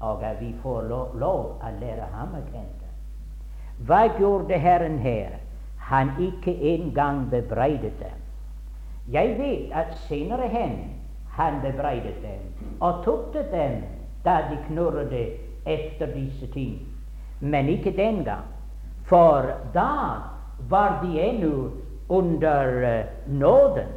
[0.00, 2.92] og at vi får lov, lov å lære ham å kjenne.
[3.84, 5.40] Hva gjorde Herren her?
[5.84, 8.20] Han ikke engang bebreidet dem.
[9.12, 10.93] Jeg vet at senere hen
[11.36, 13.82] han bebreidet dem og tuktet dem
[14.24, 15.14] da de knurret
[15.66, 16.78] etter disse ting.
[17.40, 18.46] Men ikke den gang.
[19.04, 20.20] For da
[20.68, 21.70] var de ennå
[22.08, 23.04] under uh,
[23.38, 23.88] nåden.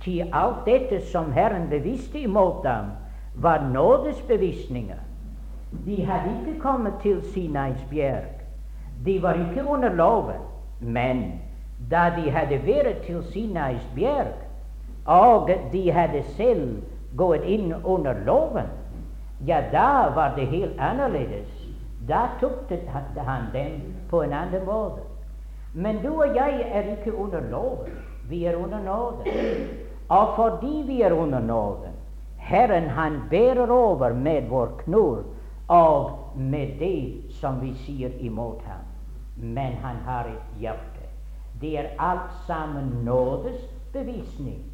[0.00, 2.84] Til alt dette som Herren bevisste imot dem,
[3.34, 5.00] var nådesbevisninger.
[5.86, 8.30] De hadde ikke kommet til Sinais bjerg.
[9.06, 10.40] De var ikke under loven.
[10.80, 11.40] Men
[11.90, 14.43] da de hadde vært til Sinais bjerg,
[15.04, 16.82] og de hadde selv
[17.16, 18.70] gått inn under loven,
[19.46, 21.50] ja, da var det helt annerledes.
[22.08, 22.72] Da tok
[23.16, 25.02] han dem på en annen måte.
[25.74, 27.92] Men du og jeg er ikke under loven.
[28.28, 29.68] Vi er under nåden.
[30.08, 31.92] Og fordi vi er under nåden,
[32.36, 35.22] Herren han bærer over med vår knurr
[35.68, 38.84] og med det som vi sier imot ham.
[39.36, 41.08] Men han har et hjerte.
[41.60, 43.60] Det er alt sammen nådes
[43.92, 44.73] bevisning.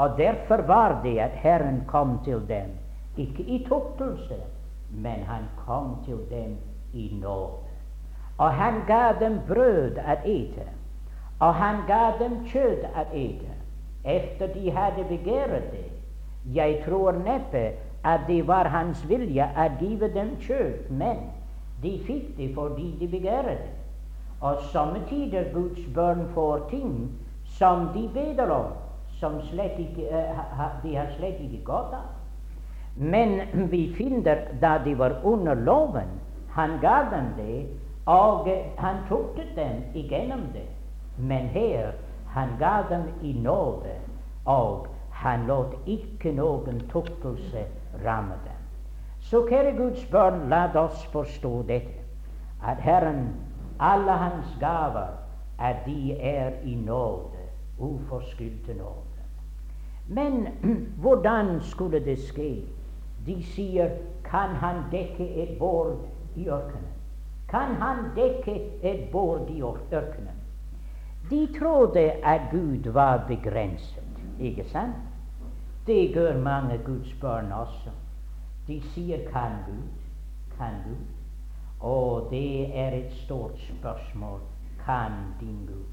[0.00, 2.70] Og derfor var det at Herren kom til dem,
[3.16, 4.38] ikke i tuktelse,
[4.90, 6.56] men han kom til dem
[6.92, 7.68] i nåde.
[8.38, 10.64] Og han ga dem brød å ete,
[11.40, 13.52] og han ga dem kjøtt å ete,
[14.04, 15.86] etter de hadde begjæret det.
[16.54, 17.66] Jeg tror neppe
[18.04, 21.26] at det var hans vilje å give dem kjøtt, men
[21.82, 23.76] de fikk det fordi de begjæret det.
[24.40, 27.10] Og somme tider Guds barn får ting
[27.44, 28.72] som de beder om,
[29.20, 32.08] som ikke, uh, de har slett ikke godt av.
[32.96, 36.08] Men vi finner da de var under loven,
[36.50, 37.66] han ga dem det,
[38.06, 40.66] og han tuktet dem igjennom det.
[41.16, 41.92] Men her
[42.26, 43.94] han ga dem i nåde,
[44.44, 47.64] og han lot ikke noen tuktelse
[48.04, 48.56] ramme dem.
[49.20, 52.00] Så kjære Guds barn, la oss forstå dette,
[52.64, 53.34] at Herren,
[53.80, 55.12] alle hans gaver,
[55.58, 57.46] at de er i nåde,
[57.78, 59.09] uforskyldte nåde.
[60.10, 60.48] Men
[61.02, 62.64] hvordan skulle det skje?
[63.26, 63.90] De sier,
[64.24, 66.00] kan han dekke et bord
[66.36, 66.96] i ørkenen?
[67.50, 70.40] Kan han dekke et bord i ørkenen?
[71.30, 74.96] De trodde at Gud var begrenset, ikke sant?
[75.86, 77.90] Det gjør mange Guds barn også.
[78.66, 81.06] De sier 'kan Gud', 'kan Gud'.
[81.80, 84.40] Og det er et stort spørsmål.
[84.84, 85.86] Kan din Gud?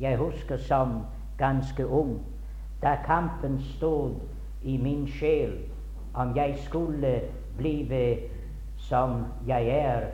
[0.00, 1.02] Jeg husker som
[1.38, 2.20] ganske ung,
[2.82, 4.14] da kampen stod
[4.62, 5.58] i min sjel
[6.14, 7.20] om jeg skulle
[7.56, 8.18] blive
[8.76, 10.06] som jeg er,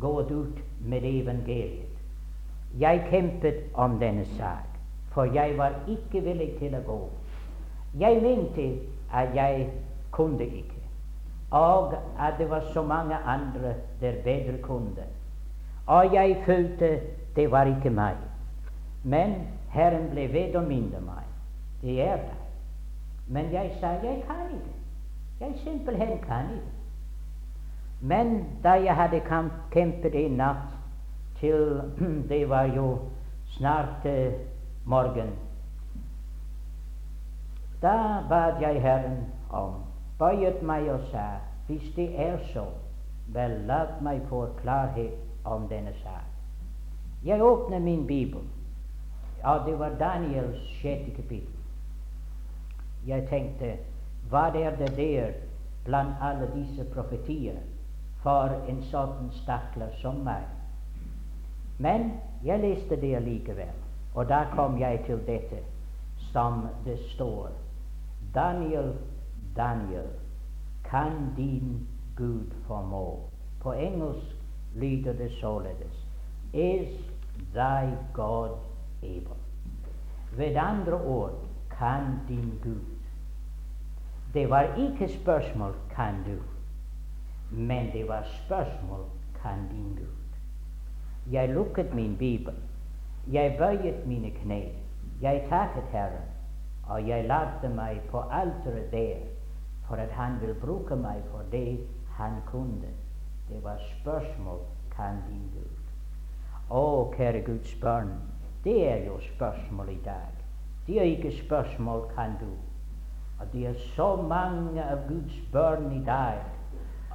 [0.00, 1.98] gått ut med evangeliet.
[2.78, 4.66] Jeg kjempet om denne sak,
[5.10, 6.98] for jeg var ikke villig til å gå.
[7.98, 8.68] Jeg mente
[9.12, 9.70] at jeg
[10.10, 10.78] kunne ikke
[11.50, 15.04] og at det var så mange andre der bedre kunne.
[15.86, 17.00] Og jeg følte
[17.36, 18.14] det var ikke meg.
[19.02, 19.34] Men
[19.70, 21.27] Herren ble ved å minne meg.
[21.82, 22.36] Det er det.
[23.26, 24.74] Men jeg sa jeg kan ikke.
[25.40, 26.78] Jeg simpelthen kan ikke.
[28.00, 29.20] Men da jeg hadde
[29.72, 30.74] kjempet en natt
[31.40, 31.80] til
[32.30, 32.98] det var jo
[33.46, 34.32] snart uh,
[34.84, 35.30] morgen,
[37.82, 39.74] da bad jeg Herren om
[40.18, 41.28] bøyet meg og sa
[41.66, 42.64] hvis det er så,
[43.28, 45.14] vel, la meg få klarhet
[45.44, 46.24] om denne sak.
[47.24, 48.40] Jeg åpnet min bibel.
[49.44, 51.57] og det var Daniels sjette kapittel.
[53.08, 53.76] Jeg tenkte
[54.28, 55.32] hva er det der
[55.84, 57.56] blant alle disse profetier
[58.22, 60.44] for en sånn stakler som meg?
[61.78, 62.10] Men
[62.44, 63.72] jeg leste det allikevel,
[64.14, 65.62] og da kom jeg til dette
[66.32, 67.54] som det står.
[68.34, 68.92] Daniel
[69.56, 70.06] Daniel,
[70.84, 73.20] kan din Gud formå?
[73.60, 74.36] På engelsk
[74.74, 76.06] lyder det således
[76.52, 76.88] Is
[77.54, 78.50] thy God
[79.02, 79.36] able?
[80.36, 81.32] Ved andre ord
[81.78, 82.97] kan din Gud.
[84.34, 86.42] Det var ikke spørsmål kan du,
[87.50, 89.04] men det var spørsmål
[89.42, 90.38] kan din Gud.
[91.32, 92.54] Jeg lukket min bibel.
[93.32, 94.62] Jeg bøyet mine kne.
[95.22, 96.28] Jeg takket Herren,
[96.86, 99.16] og jeg lagde meg på alteret der
[99.88, 101.78] for at han vil bruke meg for det
[102.16, 102.92] han kunne.
[103.48, 104.58] Det var spørsmål
[104.96, 105.84] kan din Gud.
[106.70, 108.12] Å, kjære Guds barn,
[108.64, 110.32] det er jo spørsmål i dag.
[110.86, 112.67] Det er ikke spørsmål kan du.
[113.40, 116.38] Og det er så mange av Guds barn i dag,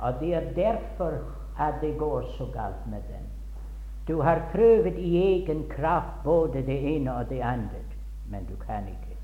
[0.02, 1.18] og det er derfor
[1.60, 3.28] at det går så galt med dem.
[4.08, 7.84] Du har prøvd i egen kraft både det ene og det andre,
[8.30, 9.18] men du kan ikke.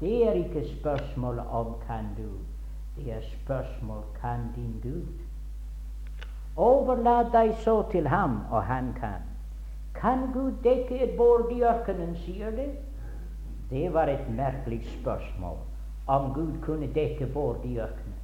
[0.00, 2.30] Det er ikke spørsmål om kan du.
[2.96, 5.06] Det er spørsmål kan din Gud.
[6.56, 9.22] Overlat deg så til ham, og han kan.
[9.94, 12.70] Kan Gud dekke et bord i ørkenen, sier det?
[13.70, 15.56] Det var et merkelig spørsmål,
[16.06, 18.14] om Gud kunne dekke bord i ørkenen.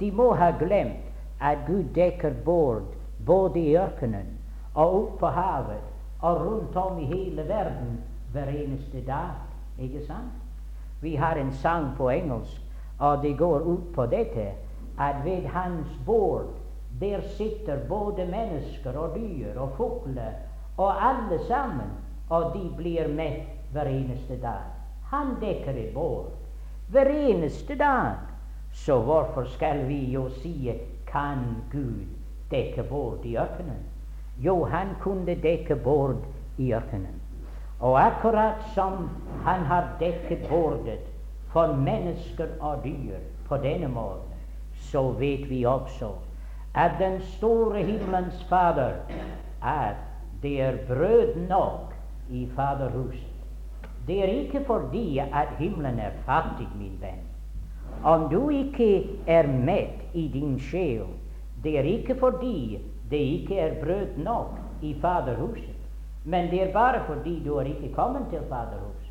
[0.00, 2.94] De må ha glemt at Gud dekker bord
[3.26, 4.38] både i ørkenen
[4.74, 5.84] og ute på havet
[6.20, 8.00] og rundt om i hele verden
[8.32, 9.36] hver eneste dag.
[9.78, 10.32] Ikke sant?
[11.00, 12.60] Vi har en sang på engelsk
[13.00, 14.50] og det går ut på dette
[14.98, 16.46] at ved hans bord
[17.00, 20.32] der sitter både mennesker og dyr og fugler
[20.76, 21.88] og alle sammen,
[22.28, 24.64] og de blir mett hver eneste dag.
[25.10, 26.30] Han dekker et bord
[26.90, 28.12] hver eneste dag.
[28.72, 30.72] Så hvorfor skal vi jo si
[31.06, 31.38] kan
[31.72, 32.06] Gud
[32.50, 33.82] dekke bord i ørkenen?
[34.38, 36.16] Jo, han kunne dekke bord
[36.58, 37.20] i ørkenen.
[37.80, 39.10] Og akkurat som
[39.44, 41.00] han har dekket bordet
[41.52, 44.34] for mennesker og dyr på denne måten,
[44.74, 46.12] så vet vi også
[46.74, 48.92] at den store himmelens Fader
[49.62, 49.96] at
[50.42, 51.94] det er brød nok
[52.30, 53.29] i Faderhuset.
[54.06, 57.26] Det er ikke fordi at himmelen er fattig, min venn.
[58.04, 61.06] Om du ikke er mett i din sjel,
[61.64, 62.80] det er ikke fordi
[63.10, 65.76] det ikke er brød nok i Faderhuset,
[66.24, 69.10] men det er bare fordi du er ikke kommet til Faderhuset.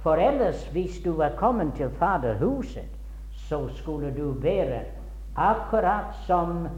[0.00, 2.90] For ellers, hvis du var kommet til Faderhuset,
[3.30, 4.80] så skulle du være
[5.36, 6.68] akkurat som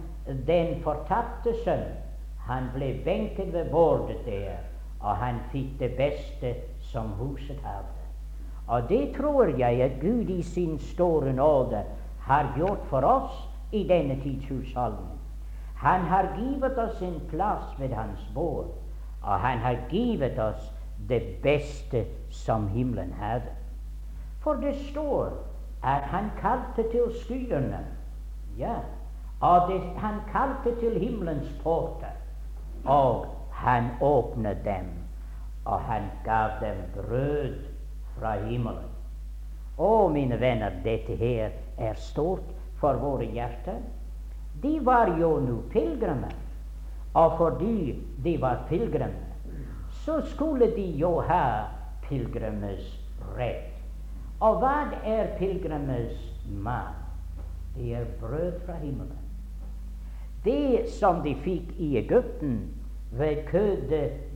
[0.47, 1.89] den fortapte sønn.
[2.47, 4.57] Han ble benket ved bordet der,
[5.01, 6.55] og han fikk det beste
[6.97, 7.93] som huset hadde.
[8.67, 11.83] Og det tror jeg at Gud i sin store nåde
[12.21, 13.37] har gjort for oss
[13.73, 15.21] i denne tidshusholdning.
[15.77, 18.73] Han har givet oss en plass ved Hans bord,
[19.23, 20.73] og han har givet oss
[21.09, 23.53] det beste som himmelen hadde.
[24.41, 25.33] For det står
[25.85, 27.85] at han kalte til skyene,
[28.59, 28.79] ja,
[29.41, 32.17] og det, han kalte til himmelens porter,
[32.85, 34.96] og han åpnet dem,
[35.67, 37.57] og han gav dem brød
[38.17, 38.89] fra himmelen.
[39.77, 42.49] Å, mine venner, dette her er stort
[42.81, 43.83] for våre hjerter.
[44.63, 46.33] De var jo nå pilegrimer,
[47.17, 49.35] og fordi de var pilegrimer,
[50.05, 51.67] så skulle de jo ha
[52.07, 52.95] pilegrimers
[53.37, 53.75] rett.
[54.41, 57.03] Og hva er pilegrimers mat?
[57.77, 59.21] Det er brød fra himmelen.
[60.45, 62.61] Det som de fikk i Egypten
[63.11, 63.43] ved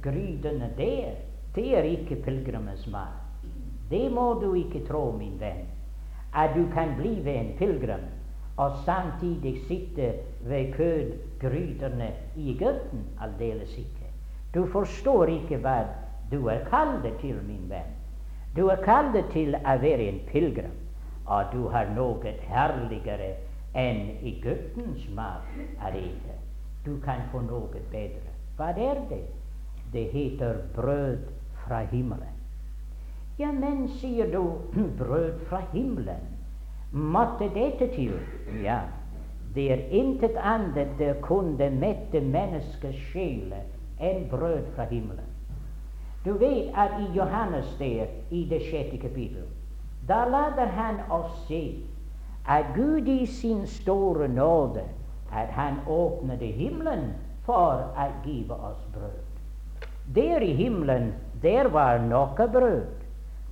[0.02, 1.10] kødegrytene der,
[1.54, 3.20] det er ikke pilegrimens mat.
[3.90, 5.66] Det må du ikke tro, min venn,
[6.34, 8.06] at du kan bli en pilegrim
[8.56, 13.04] og samtidig sitte ved kødgrytene i Egypten.
[13.20, 14.10] Aldeles ikke.
[14.54, 15.84] Du forstår ikke hva
[16.32, 17.96] du er kalt til, min venn.
[18.56, 20.76] Du er kalt til å være en pilegrim,
[21.26, 23.34] og du har noe herligere
[23.74, 25.46] enn Egyptens mat
[25.82, 26.38] å ete.
[26.84, 28.34] Du kan få noe bedre.
[28.56, 29.39] Hva er det?
[29.92, 31.18] Det heter brød
[31.66, 32.36] fra himmelen.
[33.38, 34.52] Ja, men, sier du,
[34.98, 36.26] brød fra himmelen.
[36.92, 38.14] Måtte dette til?
[38.64, 38.80] Ja,
[39.54, 43.54] det er intet annet det kunne mette menneskets sjel
[44.00, 45.26] enn brød fra himmelen.
[46.24, 49.46] Du vet at i Johannes der, i det sjette kapittel,
[50.08, 51.62] da lader han oss se
[52.48, 54.82] at Gud i sin store nåde
[55.32, 57.12] at han åpnet himmelen
[57.46, 59.29] for å give oss brød.
[60.14, 62.86] Der i himmelen, der var noe brød,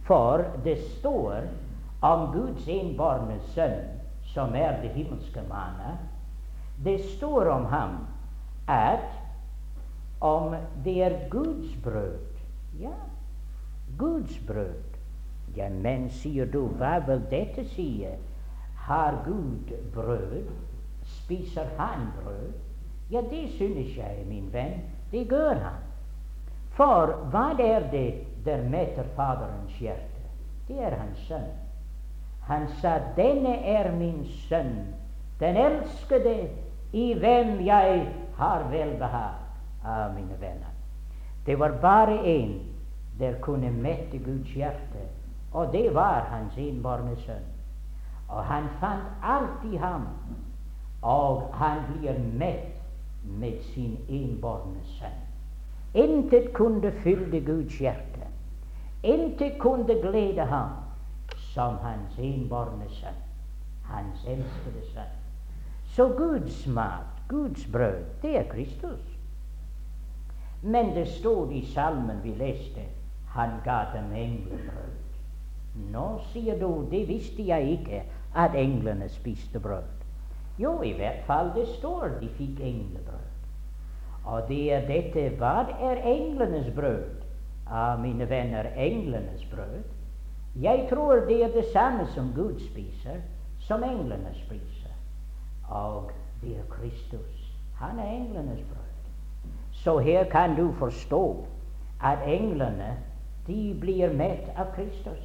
[0.07, 1.47] for det står
[2.03, 3.85] om Guds enbårne sønn,
[4.35, 5.97] som er det himmelske manna.
[6.85, 7.99] Det står om ham
[8.69, 9.07] at
[10.21, 10.55] om
[10.85, 12.29] det er Guds brød
[12.81, 12.93] ja,
[13.99, 14.75] Guds brød.
[15.57, 18.07] Ja, men, sier du, hva vil dette si?
[18.87, 20.51] Har Gud brød?
[21.03, 22.53] Spiser han brød?
[23.11, 24.83] Ja, det synes jeg, min venn.
[25.13, 25.88] Det gjør han.
[26.79, 28.11] For hva er det
[28.45, 30.29] der møter Faderens hjerte?
[30.69, 31.51] Det er hans sønn.
[32.47, 34.95] Han sa, 'Denne er min sønn,
[35.41, 36.49] den elskede,
[36.93, 39.45] i hvem jeg har velbehag.'
[39.85, 40.73] Ah, mine venner.
[41.47, 42.59] Det var bare én
[43.19, 45.03] der kunne mette Guds hjerte,
[45.53, 47.47] og det var hans innbårne sønn.
[48.29, 50.07] Og han fant alt i ham,
[51.03, 52.83] og han blir mett
[53.25, 55.28] med sin innbårne sønn.
[55.95, 58.27] Intet kunne fylle Guds hjerte.
[59.03, 60.71] Intet kunne glede ham
[61.55, 63.23] som hans innbårne sønn,
[63.89, 65.15] hans elskede sønn.
[65.95, 69.05] Så Guds mat, Guds brød, det er Kristus.
[70.63, 72.85] Men det stod i salmen vi leste,
[73.29, 74.97] han ga dem englebrød.
[75.93, 78.03] Nå sier du, det visste jeg ikke,
[78.35, 79.89] at englene spiste brød.
[80.59, 83.28] Jo, i hvert fall det står de fikk englebrød.
[84.29, 87.05] Og det er dette Hva er englenes brød?
[87.71, 89.83] Ah, mine venner, englenes brød.
[90.61, 93.21] Jeg tror det er det samme som Gud spiser,
[93.59, 94.93] som englene spiser.
[95.69, 96.11] Og
[96.43, 97.57] det er Kristus.
[97.81, 98.89] Han er englenes brød.
[99.73, 101.47] Så her kan du forstå
[102.05, 102.97] at englene
[103.47, 105.25] de blir mett av Kristus.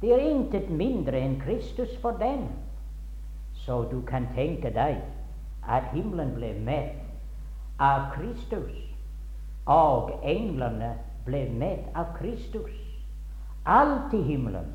[0.00, 2.46] Det er intet mindre enn Kristus for dem.
[3.52, 5.02] Så du kan tenke deg
[5.68, 6.99] at himmelen ble mett
[7.80, 8.76] av Kristus,
[9.66, 10.94] og englene
[11.26, 12.76] ble mett av Kristus.
[13.66, 14.72] Alt i himmelen,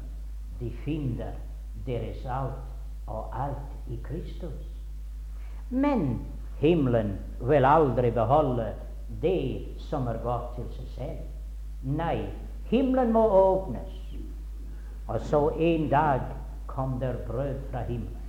[0.60, 1.34] de finner
[1.86, 4.66] deres alt og alt i Kristus.
[5.70, 6.20] Men
[6.60, 8.70] Himmelen vil aldri beholde
[9.22, 11.24] det som er gått til seg selv.
[11.84, 12.30] Nei,
[12.72, 13.92] himmelen må åpnes.
[15.08, 16.24] Og så en dag
[16.72, 18.22] kom der brød fra himmelen.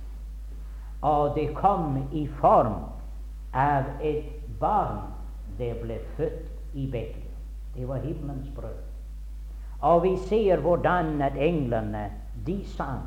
[1.01, 2.81] Og det kom i form
[3.53, 4.27] av et
[4.59, 4.99] barn.
[5.57, 7.23] Det ble født i Betlehem.
[7.75, 8.79] Det var himmelens brød.
[9.81, 12.11] Og vi ser hvordan at englene
[12.45, 13.01] de sang.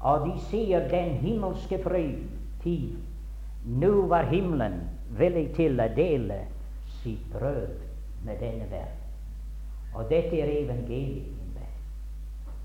[0.00, 2.28] Og de ser den himmelske fryd
[2.62, 2.96] tid
[3.64, 4.80] nå var himmelen
[5.18, 6.40] villig til å dele
[7.02, 7.76] sitt brød
[8.26, 8.98] med denne verden.
[9.94, 11.38] Og dette er evangeliet.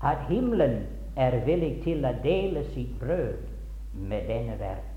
[0.02, 0.84] At himmelen
[1.18, 3.46] er villig til å dele sitt brød
[3.94, 4.94] med denne verden.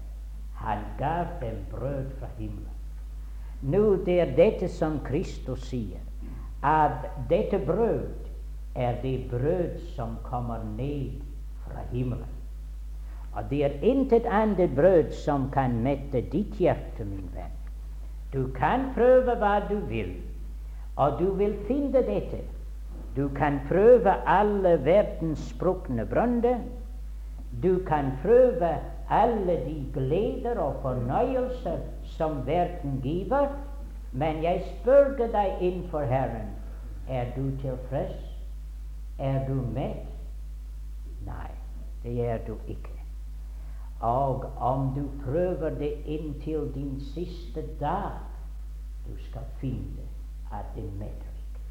[0.62, 2.71] Han gav dem brød fra himmelen.
[3.62, 6.02] Nå, det er dette som Kristus sier,
[6.66, 8.10] at dette brød
[8.76, 11.22] er det brød som kommer ned
[11.66, 12.38] fra himmelen.
[13.34, 17.54] Og det er intet annet brød som kan mette ditt hjerte, min venn.
[18.34, 20.16] Du kan prøve hva du vil,
[20.96, 22.42] og du vil finne dette.
[23.16, 26.60] Du kan prøve alle verdens sprukne brønner.
[27.64, 28.78] Du kan prøve
[29.10, 31.80] alle de gleder og fornøyelser
[32.22, 33.50] som verden giver.
[34.12, 36.52] Men jeg spør deg innenfor Herren
[37.10, 38.20] er du tilfreds?
[39.20, 39.96] Er du med?
[41.26, 41.52] Nei,
[42.04, 42.98] det er du ikke.
[44.02, 48.12] Og om du prøver det inntil din siste dag,
[49.08, 50.06] du skal finne
[50.54, 51.66] at det metter ikke.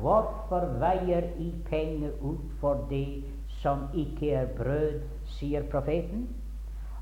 [0.00, 3.24] Hvorfor veier I penger ut for det
[3.62, 5.00] som ikke er brød,
[5.38, 6.28] sier profeten?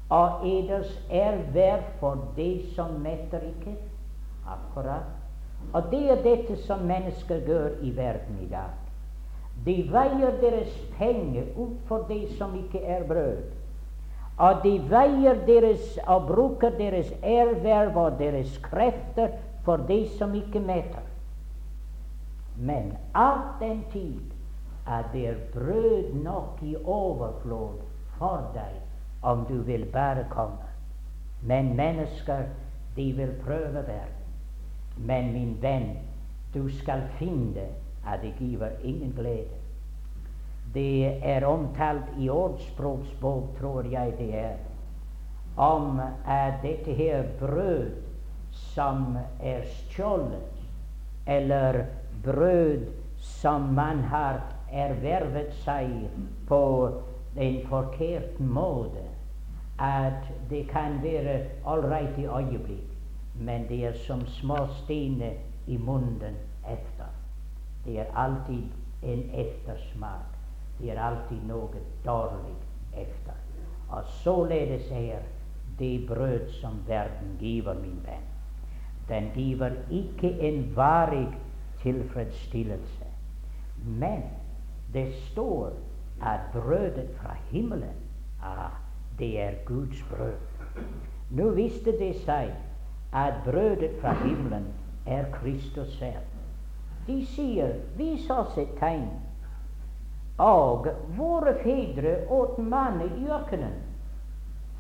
[0.09, 3.75] Og eders er vær for det som metter ikke?
[4.47, 5.09] Akkurat.
[5.73, 8.75] Og det er dette som mennesker gjør i verden i dag.
[9.67, 13.43] De veier deres penger ut for det som ikke er brød.
[14.39, 19.35] Og de veier deres og bruker deres erverv og deres krefter
[19.65, 21.03] for det som ikke metter.
[22.57, 24.21] Men alt den tid
[24.87, 27.81] er det brød nok i overflod
[28.19, 28.86] for deg
[29.27, 30.71] om du vil bare komme.
[31.43, 32.47] Men mennesker,
[32.97, 34.23] de vil prøve verden.
[34.97, 35.97] Men min venn,
[36.55, 37.67] du skal finne
[38.07, 39.59] at det giver ingen glede.
[40.75, 44.57] Det er omtalt i ordspråksbok, tror jeg det er,
[45.57, 47.91] om at dette her brød
[48.51, 50.53] som er stjålet,
[51.27, 51.85] eller
[52.25, 52.87] brød
[53.19, 54.41] som man har
[54.73, 55.91] ervervet seg
[56.49, 56.63] på
[57.37, 59.06] en forkert måte,
[59.79, 62.91] at det kan være ålreit i øyeblikk,
[63.35, 65.33] men det er som små steiner
[65.67, 67.11] i munnen efter.
[67.85, 68.63] Det er alltid
[69.03, 70.37] en ettersmak.
[70.79, 72.55] Det er alltid noe dårlig
[72.97, 73.33] efter.
[73.89, 75.19] Og således er
[75.79, 78.27] det brød som verden giver, min venn.
[79.09, 81.29] Den giver ikke en varig
[81.83, 83.05] tilfredsstillelse.
[83.85, 84.23] Men
[84.93, 85.73] det står
[86.23, 87.97] at brødet fra himmelen,
[88.43, 88.86] ah,
[89.19, 90.35] det er Guds brød.
[91.31, 92.53] Nå viste det seg
[93.13, 94.67] at brødet fra himmelen
[95.07, 96.27] er Kristus selv.
[97.07, 99.21] De sier 'vis oss et tegn'.
[100.39, 100.87] Og
[101.17, 103.73] våre fedre åt mann i ørkenen.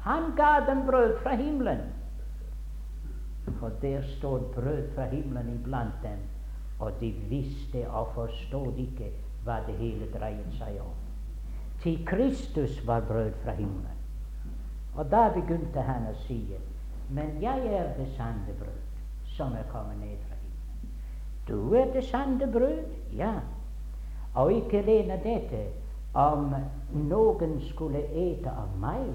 [0.00, 1.80] Han ga dem brød fra himmelen.
[3.58, 6.18] For der stod brød fra himmelen iblant dem,
[6.78, 9.10] og de visste og forstod ikke
[9.44, 10.94] hva det hele dreiet seg om.
[11.80, 13.95] Til Kristus var brød fra himmelen.
[14.96, 16.40] Og da begynte han å si
[17.08, 19.02] men jeg er det sanne brød
[19.36, 20.94] som er kommet ned fra himmelen.
[21.48, 22.82] Du er det sanne brød,
[23.14, 23.32] ja.
[24.34, 25.66] Og ikke alene dette.
[26.14, 26.54] Om
[27.08, 29.12] noen skulle ete av meg,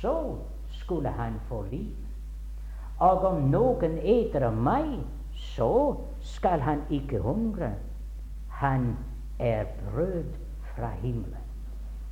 [0.00, 0.36] så
[0.68, 1.94] skulle han få liv.
[3.00, 4.98] Og om noen eter av meg,
[5.54, 7.70] så skal han ikke hungre.
[8.48, 8.96] Han
[9.38, 10.32] er brød
[10.74, 11.44] fra himmelen.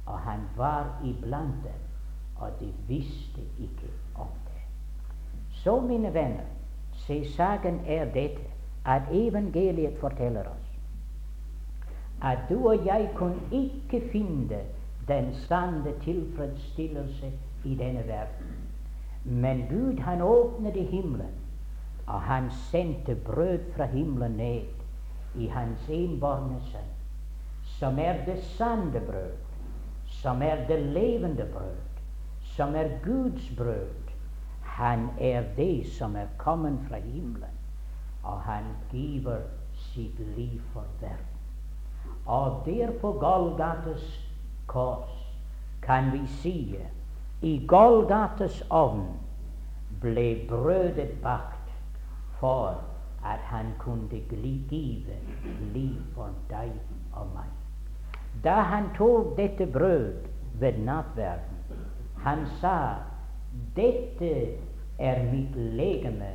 [0.07, 1.84] Og han var iblant dem,
[2.45, 4.63] og de visste ikke om det.
[5.63, 6.47] Så, mine venner,
[7.07, 8.53] se, saken er dette
[8.85, 10.65] at evangeliet forteller oss
[12.25, 14.59] at du og jeg kunne ikke finne
[15.09, 17.33] den sanne tilfredsstillelse
[17.65, 18.53] i denne verden.
[19.25, 21.35] Men Gud, han åpnet himmelen,
[22.07, 24.63] og han sendte brød fra himmelen ned
[25.37, 26.93] i hans enbårne sønn,
[27.65, 29.33] som er det sanne brød,
[30.07, 31.77] som er det levende brød,
[32.57, 34.11] som er Guds brød,
[34.63, 37.59] han er det som er kommet fra himmelen,
[38.23, 39.41] og han giver
[39.75, 41.35] sitt liv for verden.
[42.27, 44.31] Og der på Golgates
[44.67, 45.37] kors
[45.83, 46.77] kan vi si
[47.43, 49.05] i Golgates ovn
[50.01, 51.73] ble brødet bakt
[52.41, 52.81] for
[53.25, 54.09] at han kunne
[54.69, 55.17] give
[55.73, 56.73] liv for deg
[57.13, 57.51] og meg.
[58.45, 60.25] Da han tok dette brød
[60.61, 61.54] ved nattverden,
[62.25, 62.77] han sa
[63.77, 64.33] dette
[64.99, 66.31] er mitt legeme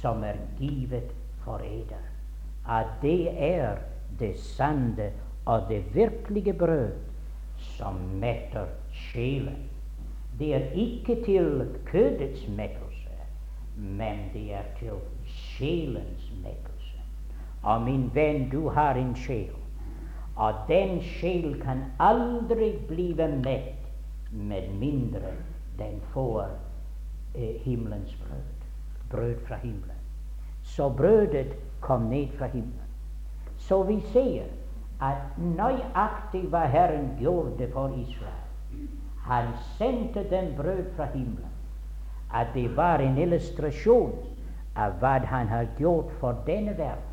[0.00, 1.14] som er givet
[1.44, 2.02] for eder.
[2.68, 3.80] At det er
[4.20, 5.10] det sanne
[5.48, 6.92] og det virkelige brød
[7.76, 9.56] som metter sjelen.
[10.38, 13.16] Det er ikke til kødets mettelse,
[13.76, 17.00] men det er til sjelens mettelse.
[17.62, 19.56] Og min venn, du har en sjel,
[20.36, 23.79] og den sjel kan aldri bli mett
[24.30, 25.32] med mindre
[25.78, 26.46] den får
[27.34, 28.56] eh, himmelens brød.
[29.10, 29.96] Brød fra himmelen.
[30.62, 32.90] Så brødet kom ned fra himmelen.
[33.56, 34.44] Så vi ser
[35.00, 38.88] at nøyaktig hva Herren gjorde for Israel.
[39.24, 41.50] Han sendte dem brød fra himmelen.
[42.34, 44.12] At det var en illustrasjon
[44.76, 47.10] av hva han har gjort for denne verden.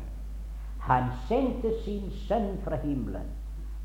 [0.80, 3.26] Han sendte sin sønn fra himmelen,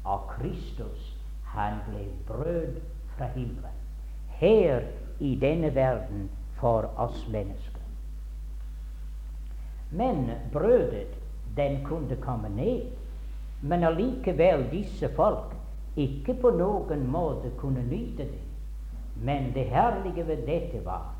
[0.03, 2.77] og Kristus, han ble brød
[3.17, 3.79] fra himmelen.
[4.39, 4.83] Her
[5.19, 7.81] i denne verden for oss mennesker.
[9.91, 11.13] Men brødet,
[11.55, 12.81] den kunne komme ned.
[13.61, 15.53] Men allikevel disse folk
[15.95, 18.41] ikke på noen måte kunne nyte det.
[19.21, 21.13] Men det herlige ved dette var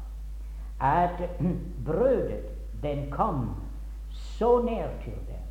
[0.81, 1.21] at
[1.87, 2.49] brødet,
[2.83, 3.51] den kom
[4.11, 5.43] så nær til dem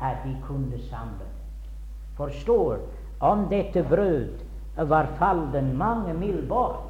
[0.00, 1.70] at de kunne samle det.
[2.16, 2.78] Forstår,
[3.20, 4.28] om dette brød
[4.76, 6.86] var fallen mange mil bort,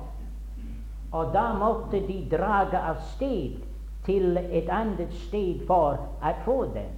[1.12, 3.58] og da måtte de drage av sted
[4.04, 6.92] til et annet sted for å få den.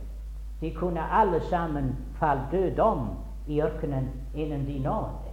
[0.61, 3.09] De kunne alle sammen falle død om
[3.47, 5.33] i ørkenen innen de nådde.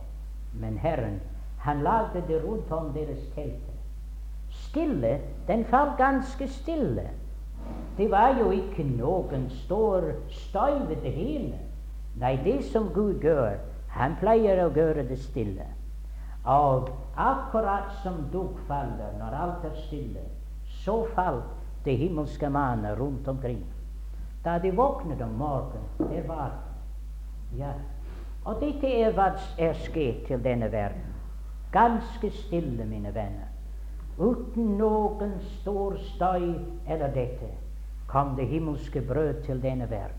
[0.54, 1.20] Men Herren,
[1.60, 3.76] han lagde det rundt om deres telter.
[4.50, 7.10] Stille, den falt ganske stille.
[7.98, 11.60] Det var jo ikke noen stor støy ved det hele.
[12.20, 13.60] Nei, det som Gud gjør,
[13.96, 15.66] han pleier å gjøre det stille.
[16.50, 20.24] Og akkurat som dugg faller når alt er stille,
[20.84, 23.64] så falt det himmelske manet rundt omkring.
[24.44, 26.52] Da de våknet om morgenen, det var.
[27.58, 27.74] Ja.
[28.46, 31.16] Og dette er hva er skjedd til denne verden.
[31.74, 33.50] Ganske stille, mine venner.
[34.20, 36.56] Uten noen stor støy
[36.88, 37.52] eller dette
[38.10, 40.19] kom det himmelske brød til denne verden.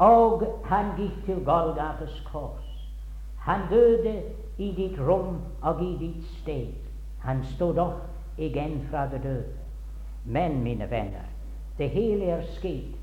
[0.00, 2.68] Og han gikk til Golgates kors.
[3.44, 4.22] Han døde
[4.58, 6.72] i ditt rom og i ditt sted.
[7.24, 9.56] Han stod opp igjen fra det døde.
[10.24, 11.28] Men, mine venner,
[11.78, 12.96] det hele er skjedd,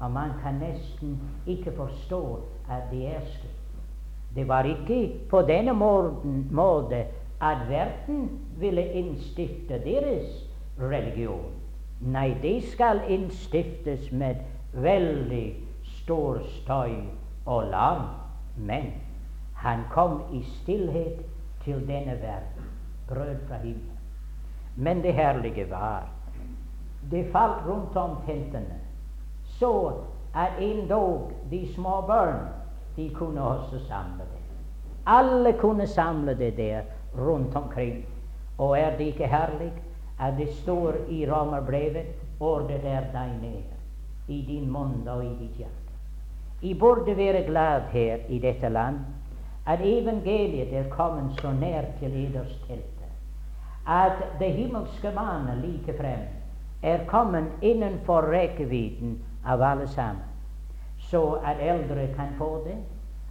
[0.00, 2.22] og man kan nesten ikke forstå
[2.70, 3.62] at det er skjedd.
[4.36, 7.06] Det var ikke på denne måte
[7.40, 10.44] at verden ville innstifte deres
[10.78, 11.54] religion.
[12.00, 14.42] Nei, det skal innstiftes med
[14.72, 15.65] veldig
[16.06, 16.94] stor støy
[17.46, 18.06] og larm.
[18.56, 18.92] Men
[19.54, 21.26] han kom i stillhet
[21.64, 22.70] til denne verden,
[23.08, 23.98] brød fra himmelen.
[24.76, 26.06] Men det herlige var
[27.10, 28.78] det falt rundt om teltene,
[29.44, 29.92] så
[30.34, 32.48] at endog de små barn
[32.96, 34.42] de kunne også samle det.
[35.06, 36.80] Alle kunne samle det der
[37.18, 38.06] rundt omkring.
[38.58, 39.72] Og er det ikke herlig
[40.20, 42.06] at det står i Romerbrevet
[42.40, 43.62] ordet er deg ned
[44.28, 45.85] i din munn og i ditt hjerte.
[46.66, 48.98] I burde være glad her i dette land
[49.66, 53.10] at evangeliet er kommet så nær til eders telte,
[53.86, 56.26] at det himmelske manet like frem
[56.82, 60.22] er kommet innenfor rekkevidden av alle sammen,
[60.98, 62.76] så at eldre kan få det,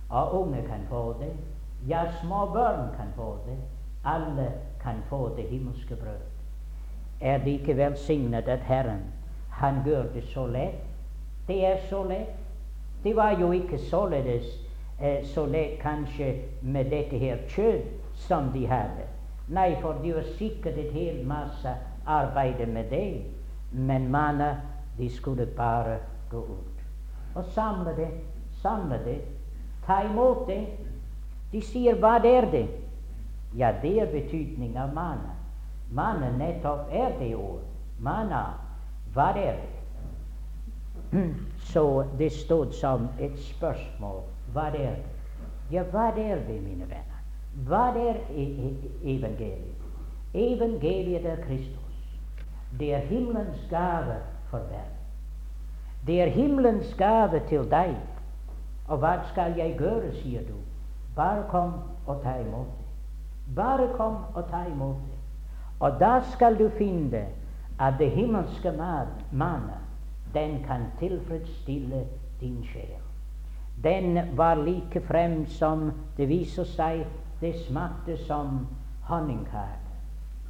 [0.09, 1.33] og unge kan få det,
[1.87, 3.57] ja, små barn kan få det.
[4.05, 4.51] Alle
[4.83, 6.25] kan få det himmelske brød.
[7.21, 9.03] Er det ikke velsignet at Herren,
[9.49, 10.83] Han gjør det så lett?
[11.47, 12.44] Det er så lett.
[13.05, 14.45] Det var jo ikke således
[15.01, 17.83] eh, så lett kanskje med dette her kjød
[18.15, 19.05] som de hadde.
[19.47, 21.75] Nei, for det var sikkert et hel masse
[22.05, 23.21] arbeid med det.
[23.71, 24.55] Men manna,
[24.97, 25.99] de skulle bare
[26.31, 26.81] gå ut.
[27.35, 28.09] Og samle det,
[28.61, 29.21] samle det,
[29.85, 30.65] ta imot det.
[31.51, 32.67] De sier 'hva er det'?
[33.57, 35.35] Ja, det er betydning av manna.
[35.91, 37.61] Manna nettopp er det ord.
[37.99, 38.43] Manna,
[39.13, 39.75] hva er det?
[41.65, 44.21] Så det stod som et spørsmål.
[44.53, 44.95] Hva er det?
[45.71, 47.21] Ja, hva er det, mine venner?
[47.65, 48.19] Hva er
[49.03, 49.81] evangeliet?
[50.33, 51.95] Evangeliet er Kristus.
[52.79, 55.01] Det er himmelens gave for verden.
[56.07, 57.95] Det er himmelens gave til deg.
[58.87, 60.59] Og hva skal jeg gjøre, sier du?
[61.15, 61.73] Bare kom
[62.05, 63.55] og ta imot det.
[63.55, 65.17] Bare kom og ta imot det.
[65.79, 67.25] Og da skal du finne
[67.79, 68.71] at det himmelske
[69.31, 69.79] manna
[70.35, 72.05] den kan tilfredsstille
[72.39, 73.01] din sjel.
[73.83, 77.05] Den var like frem som det viser seg
[77.41, 78.67] det smakte som
[79.09, 79.97] honningkake.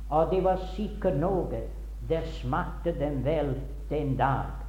[0.10, 1.66] Og det var sikkert noe
[2.10, 3.56] det smakte dem vel
[3.90, 4.66] den dag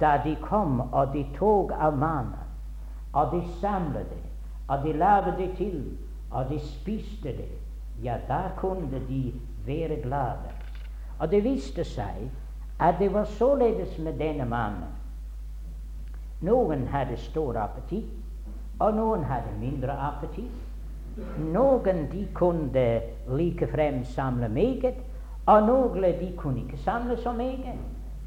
[0.00, 2.40] da de kom og de tok av mannen,
[3.14, 4.22] og de samlet det,
[4.68, 5.82] og de laget det til,
[6.30, 7.52] og de spiste det.
[8.02, 9.32] Ja, da kunne de
[9.66, 10.50] være glade.
[11.18, 12.26] Og det viste seg
[12.84, 14.90] at det var således med denne mannen.
[16.40, 18.10] Noen hadde stor appetitt,
[18.78, 20.60] og noen hadde mindre appetitt.
[21.38, 22.84] Noen de kunne
[23.38, 25.00] likefrem samle meget,
[25.46, 27.80] og noen de kunne ikke samle så meget.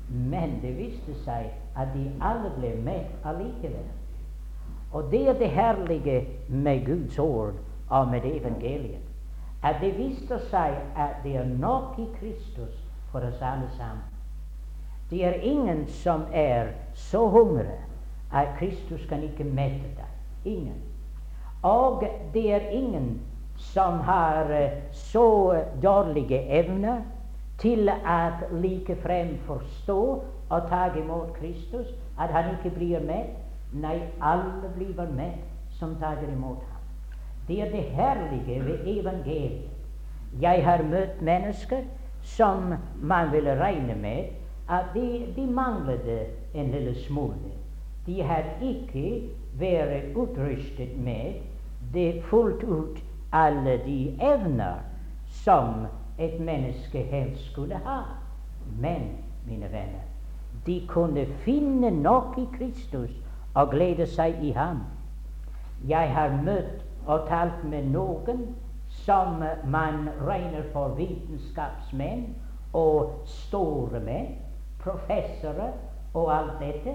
[0.10, 3.88] Men det viste seg at de alle ble mett allikevel.
[4.91, 7.53] Og det er det herlige med Guds ord
[7.89, 9.03] og med evangeliet.
[9.64, 14.16] At det viste seg at det er nok i Kristus for oss alle sammen.
[15.10, 17.80] Det er ingen som er så hungrig
[18.34, 20.14] at Kristus kan ikke mette deg.
[20.45, 20.82] Ingen.
[21.64, 22.03] Og
[22.34, 23.22] det er ingen
[23.55, 27.01] som har uh, så dårlige evner
[27.58, 28.18] til å
[28.62, 30.01] likefrem forstå
[30.49, 31.88] og ta imot Kristus
[32.20, 33.32] at han ikke blir med.
[33.74, 35.39] Nei, alle blir med
[35.80, 36.84] som tar imot ham.
[37.47, 39.72] Det er det herlige ved evangeliet.
[40.41, 41.84] Jeg har møtt mennesker
[42.22, 47.53] som man ville regne med at de, de manglet en lille smule.
[48.05, 51.41] De hadde ikke vært utrustet med
[51.93, 52.99] det fullt ut
[53.32, 54.84] alle de evner
[55.28, 55.88] som
[56.20, 58.01] et menneske helst skulle ha.
[58.80, 59.09] Men,
[59.47, 60.03] mine venner,
[60.65, 63.11] de kunne finne nok i Kristus
[63.53, 64.84] og glede seg i ham.
[65.88, 68.47] Jeg har møtt og talt med noen
[68.88, 72.26] som man regner for vitenskapsmenn
[72.74, 74.36] og store menn,
[74.88, 75.72] professorer
[76.14, 76.94] og alt dette.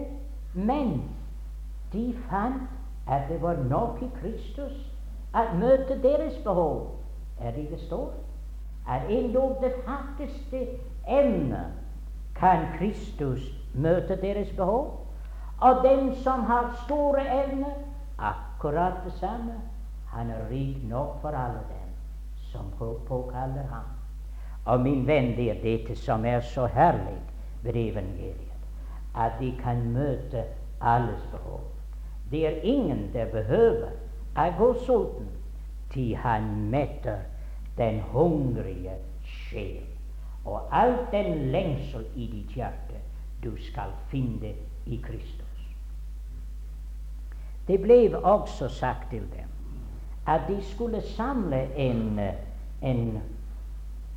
[0.55, 1.03] Men
[1.93, 2.62] de fant
[3.09, 4.72] at det var nok i Kristus
[5.34, 6.97] at møte deres behov.
[7.40, 8.12] Er det ikke står?
[8.88, 10.66] At endog det fattigste
[11.09, 11.64] emne
[12.36, 13.40] kan Kristus
[13.74, 15.07] møte deres behov.
[15.61, 17.74] Og den som har store evner,
[18.18, 19.55] akkurat det samme.
[20.07, 21.93] Han er rik nok for alle dem
[22.36, 22.64] som
[23.09, 23.84] påkaller ham.
[24.64, 27.32] Og min venn, det er dette som er så herlig
[27.62, 28.62] ved evangeliet,
[29.16, 30.44] at de kan møte
[30.80, 31.60] alles behov.
[32.30, 33.92] Det er ingen der behøver
[34.36, 35.28] å gå sulten,
[35.92, 37.18] til han metter
[37.76, 39.84] den hungrige sjel.
[40.44, 43.02] Og all den lengsel i ditt hjerte
[43.42, 44.54] du skal finne
[44.86, 45.66] i Kristus.
[47.68, 49.52] Det ble også sagt til dem
[50.26, 52.20] at de skulle samle en,
[52.82, 53.22] en,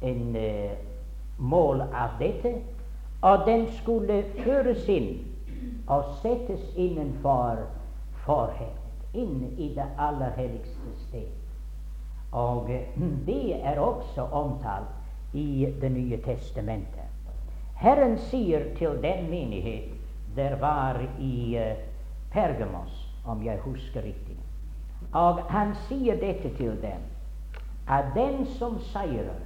[0.01, 0.71] en uh,
[1.37, 2.51] mål av dette,
[3.21, 5.09] og den skulle føres inn
[5.87, 7.63] og settes innenfor
[8.25, 8.81] forhenget,
[9.13, 11.29] inn i det aller helligste sted.
[12.31, 14.91] Og uh, det er også omtalt
[15.33, 17.11] i Det nye testamentet.
[17.75, 19.91] Herren sier til den menighet
[20.35, 21.75] der var i uh,
[22.31, 24.37] Pergamos, om jeg husker riktig
[25.15, 27.03] og han sier dette til dem,
[27.87, 29.39] at den som seirer,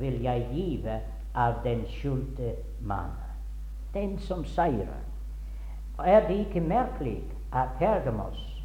[0.00, 1.00] vil jeg give
[1.36, 3.22] av den skjulte mannen.
[3.94, 5.02] Den som seirer.
[5.98, 7.22] Er det ikke merkelig
[7.52, 8.62] at Pergamos,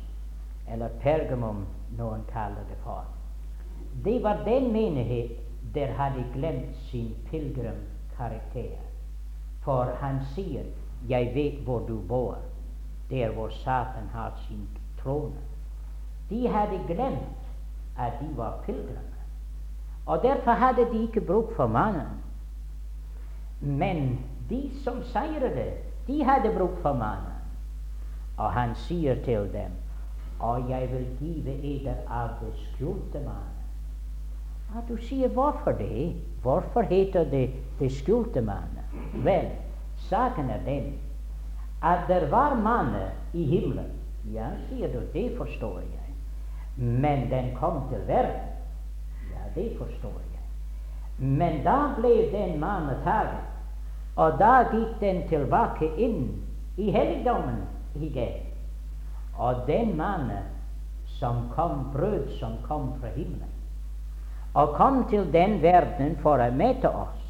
[0.67, 1.65] eller Pergamum
[1.97, 3.05] noen kaller det for,
[4.03, 5.31] det var den menighet
[5.75, 8.77] der hadde glemt sin pilegrimkarakter.
[9.63, 10.63] For han sier
[11.09, 12.37] 'Jeg vet hvor du bor',
[13.09, 14.67] der hvor Satan har sin
[15.03, 15.41] trone.
[16.29, 17.41] De hadde glemt
[17.97, 19.21] at de var pilegrimer.
[20.05, 22.20] Og derfor hadde de ikke bruk for mannen.
[23.61, 25.57] Men de som seiret,
[26.07, 27.37] de hadde bruk for mannen.
[28.37, 29.75] Og han sier til dem,
[30.39, 33.57] og jeg vil give eder av det skjulte mannen.
[34.71, 36.15] Ja, du sier hvorfor det?
[36.41, 37.49] Hvorfor heter det
[37.79, 38.81] det skjulte mannen?
[39.25, 39.51] Vel,
[40.09, 40.93] saken er den
[41.81, 43.91] at det var mannen i himmelen.
[44.33, 46.13] Ja, sier du, det forstår jeg.
[46.77, 48.53] Men den kom til verden.
[49.33, 50.30] Ja, det forstår jeg.
[51.21, 53.37] Men da ble den mannen tatt,
[54.17, 56.25] og da gikk den tilbake inn
[56.81, 57.61] i helligdommen
[57.95, 58.41] igjen.
[59.37, 60.49] Og den mannen
[61.19, 63.53] som kom, brød som kom fra himmelen,
[64.57, 67.21] og kom til den verden for å møte oss,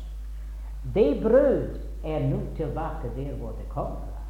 [0.95, 1.77] det brød
[2.07, 4.23] er nå tilbake der hvor det kom fra.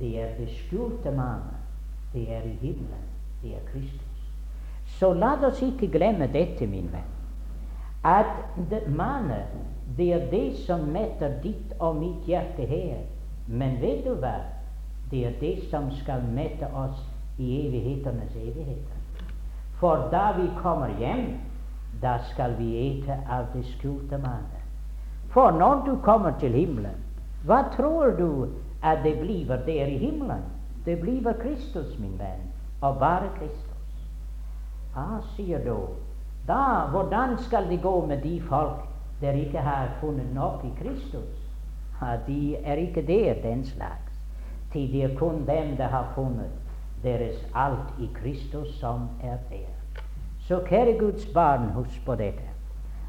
[0.00, 1.60] Det er det skjulte mannen.
[2.12, 3.06] Det er i himmelen.
[3.42, 4.26] Det er Kristus.
[4.98, 7.11] Så la oss ikke glemme dette, min venn,
[8.04, 8.26] at
[8.70, 9.46] det, mannen,
[9.96, 13.04] det er det som metter ditt og mitt hjerte her.
[13.46, 14.38] Men vet du hva?
[15.10, 16.98] Det er det som skal mette oss
[17.38, 18.98] i evighetenes evigheter.
[19.80, 21.38] For da vi kommer hjem,
[22.02, 24.62] da skal vi ete av det skjulte mannen.
[25.32, 26.98] For når du kommer til himmelen,
[27.44, 28.48] hva tror du
[28.82, 30.42] at det blir der i himmelen?
[30.84, 32.50] Det blir Kristus, min venn,
[32.80, 33.68] og bare Kristus.
[34.96, 35.76] Ah, sier du,
[36.48, 38.84] da, hvordan skal det gå med de folk
[39.20, 41.42] der ikke har funnet nok i Kristus?
[42.00, 44.12] Ah, de er ikke der, den slags.
[44.72, 46.50] Til det er kun dem der har funnet
[47.02, 49.68] deres alt i Kristus, som er der.
[50.40, 52.42] Så kjære Guds barn, husk på dette.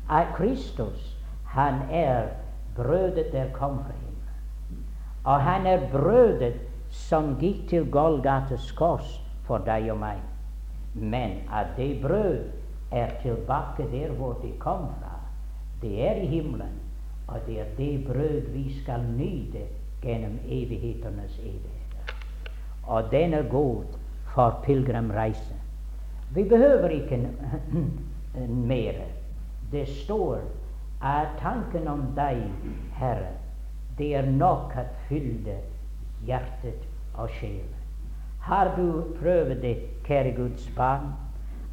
[0.09, 2.27] At Kristus, han er
[2.75, 4.85] brødet der kom fra himmelen.
[5.23, 6.53] Og han er brødet
[6.89, 10.19] som gikk til Golgates kors for deg og meg.
[10.93, 12.62] Men at det brød
[12.93, 15.15] er tilbake der hvor de kom fra.
[15.81, 16.79] Det er i himmelen,
[17.27, 19.65] og det er det brød vi skal nyte
[20.01, 22.15] gjennom evighetenes evigheter.
[22.83, 23.83] Og den er god
[24.33, 25.55] for pilegrimreise.
[26.35, 27.29] Vi behøver ikke
[28.71, 28.93] mer.
[29.71, 30.39] Det står
[31.01, 32.43] at tanken om deg,
[32.95, 33.33] Herre,
[33.97, 35.57] det er nok at fylle
[36.25, 37.75] hjertet og sjelen.
[38.39, 41.13] Har du prøvd det, kjære Guds barn,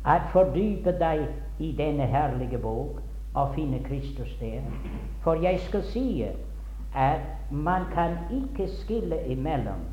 [0.07, 1.27] at fordype deg
[1.59, 3.01] i denne herlige bok
[3.35, 4.61] og finne Kristus der?
[5.21, 6.25] For jeg skal si
[6.95, 7.21] at
[7.51, 9.85] man kan ikke skille imellom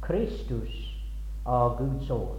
[0.00, 0.94] Kristus
[1.44, 2.36] og Guds ord.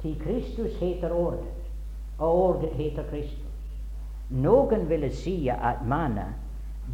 [0.00, 1.72] Til Kristus heter Ordet,
[2.18, 3.42] og Ordet heter Kristus.
[4.30, 6.24] Noen ville si at manna,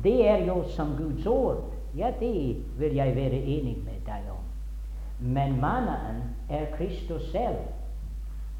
[0.05, 1.65] det er jo som Guds ord.
[1.97, 4.45] Ja, det vil jeg være enig med deg om.
[5.19, 7.59] Men mannaen er Kristus selv.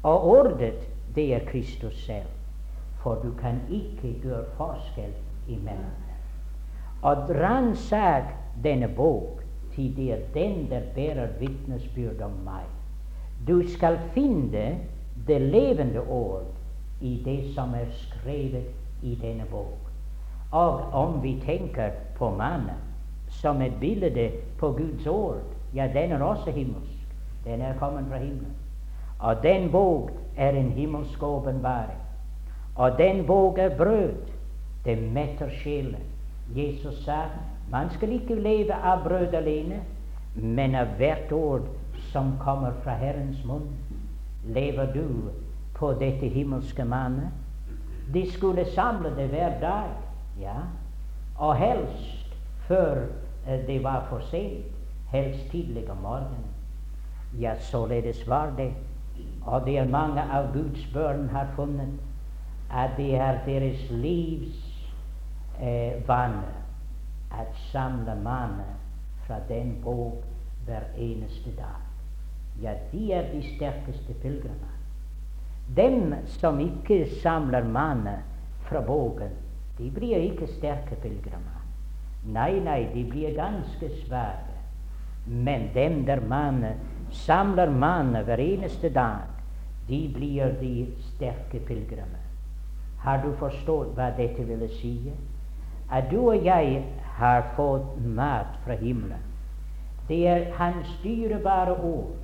[0.03, 2.27] Og ordet, det er Kristus selv.
[3.03, 5.13] For du kan ikke gjøre forskjell
[5.47, 6.19] imellom dem.
[7.01, 8.23] Og ransak
[8.63, 9.43] denne bok,
[9.75, 12.67] til det er den der bærer vitnesbyrd om meg.
[13.47, 14.77] Du skal finne
[15.27, 16.45] det levende ord
[17.01, 18.69] i det som er skrevet
[19.01, 19.91] i denne bok.
[20.51, 22.79] Og om vi tenker på mannen
[23.27, 25.41] som et bilde på Guds ord,
[25.75, 27.07] ja, den er også himmelsk.
[27.45, 28.62] Den er kommet fra himmelen.
[29.23, 31.99] Og den våg er en himmelsk åpenbaring.
[32.75, 34.13] Og den våg er brød.
[34.85, 36.03] Det metter sjelen.
[36.55, 37.25] Jesus sa
[37.71, 39.79] man skal ikke leve av brød alene,
[40.35, 41.67] men av hvert ord
[42.11, 43.71] som kommer fra Herrens munn.
[44.45, 45.31] Lever du
[45.73, 47.31] på dette himmelske mannet?
[48.13, 49.89] De skulle samle det hver dag,
[50.41, 50.59] ja,
[51.39, 52.35] og helst
[52.67, 53.05] før
[53.47, 54.67] eh, det var for sent,
[55.09, 56.49] helst tidlig om morgenen.
[57.39, 58.73] Ja, således var det.
[59.45, 61.99] Og det er mange av Guds børn har funnet
[62.71, 64.59] at det er deres livs
[65.59, 66.47] eh, vane
[67.31, 68.77] at samle mannen
[69.27, 70.23] fra den bok
[70.65, 71.81] hver eneste dag.
[72.61, 74.73] Ja, de er de sterkeste pilegrimer.
[75.75, 78.23] Dem som ikke samler mannen
[78.67, 79.31] fra boken,
[79.77, 81.61] de blir ikke sterke pilegrimer.
[82.25, 84.53] Nei, nei, de blir ganske svake.
[85.25, 86.79] Men dem der mannen
[87.11, 89.32] samler mannen hver eneste dag,
[89.87, 92.23] de blir de sterke pilegrimer.
[93.03, 95.11] Har du forstått hva dette ville si?
[95.91, 96.83] At du og jeg
[97.17, 99.21] har fått mat fra himmelen.
[100.07, 102.15] Det er Hans dyrebare ord.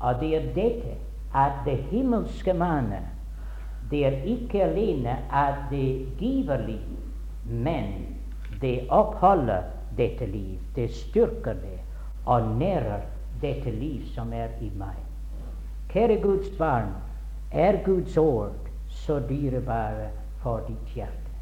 [0.00, 0.96] Og det er dette
[1.36, 3.04] at det himmelske mannet,
[3.90, 6.96] det er ikke alene at det giver liv,
[7.44, 8.16] men
[8.60, 9.62] det oppholder
[9.96, 10.58] dette liv.
[10.76, 11.78] Det styrker det
[12.26, 13.00] og nærer
[13.42, 15.09] dette liv som er i meg.
[15.92, 16.92] Kjære Guds barn,
[17.52, 20.10] er Guds ord så dyrebare
[20.42, 21.34] for ditt hjerte?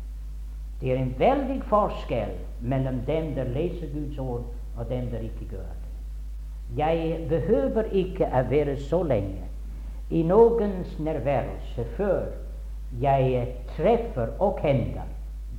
[0.81, 4.47] Det er en veldig forskjell mellom dem der leser Guds ord,
[4.77, 5.89] og dem der ikke gjør det.
[6.77, 9.49] Jeg behøver ikke å være så lenge
[10.11, 12.31] i noens nærværelse før
[13.01, 15.09] jeg treffer og kjenner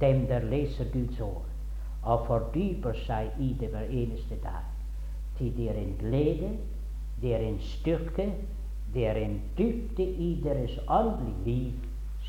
[0.01, 1.45] dem der leser Guds ord,
[2.03, 4.65] og fordyper seg i det hver eneste dag
[5.37, 6.49] til det er en glede,
[7.21, 8.31] det er en styrke,
[8.93, 11.71] det er en dybde i deres åndelige liv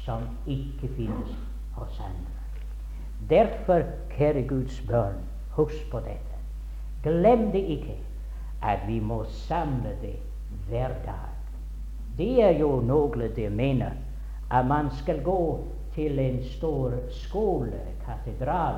[0.05, 1.39] som ikke finnes
[1.73, 2.41] hos andre.
[3.31, 3.83] Derfor,
[4.17, 6.37] kjære Guds barn, husk på dette.
[7.03, 7.97] Glem det ikke
[8.63, 10.17] at vi må samle det
[10.69, 11.31] hver dag.
[12.19, 13.91] Det er jo noe det mener
[14.51, 18.75] at man skal gå til en stor skole, katedral,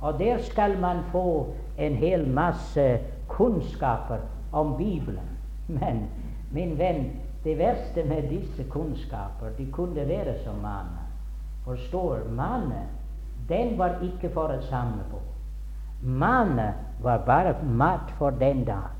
[0.00, 4.18] og der skal man få en hel masse kunnskaper
[4.52, 5.38] om Bibelen.
[5.68, 6.08] Men
[6.52, 7.10] min venn,
[7.44, 11.08] det verste med disse kunnskaper, de kunne være som mannen.
[11.64, 12.24] Forstår?
[12.30, 12.88] mannen,
[13.48, 15.20] den var ikke for å samle på.
[16.02, 18.90] Mannen var bare mat for den dag.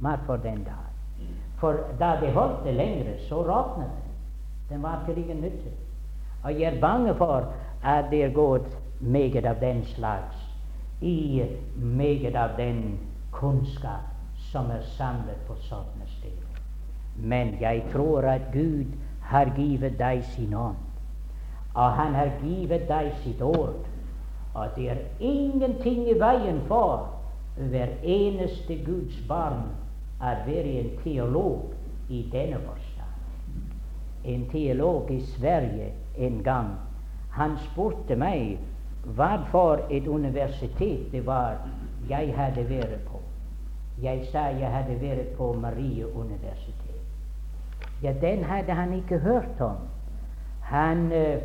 [0.00, 0.88] Mat for den dag.
[1.58, 4.08] For da det holdt det lengre, så råtnet den.
[4.68, 5.70] Den var til ingen nytte.
[6.44, 7.52] Og jeg er bange for
[7.82, 10.36] at det er gått meget av den slags
[11.00, 11.42] i
[11.76, 12.98] meget av den
[13.32, 14.06] kunnskap
[14.50, 16.07] som er samlet på sånne.
[17.18, 20.76] Men jeg tror at Gud har givet deg sin ånd,
[21.74, 23.84] og Han har givet deg sitt ord.
[24.54, 27.08] Og det er ingenting i veien for
[27.56, 29.68] hver eneste Guds barn
[30.18, 31.74] å være en teolog
[32.08, 33.64] i denne forstand.
[34.24, 36.72] En teolog i Sverige en gang,
[37.30, 38.58] han spurte meg
[39.16, 41.60] hva for et universitet det var
[42.08, 43.22] jeg hadde vært på.
[44.02, 46.87] Jeg sa jeg hadde vært på Marie universitet.
[48.02, 49.76] Ja, den hadde han ikke hørt om.
[50.62, 51.42] Han uh,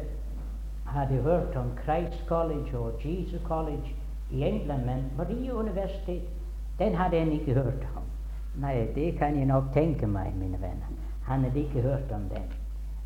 [0.85, 3.95] hadde hørt om Christ College og Jesus College
[4.31, 6.29] i England, men Marie universitet,
[6.79, 8.03] den hadde han ikke hørt om.
[8.61, 10.91] Nei, det kan jeg nok tenke meg, mine venner.
[11.25, 12.51] Han hadde ikke hørt om den.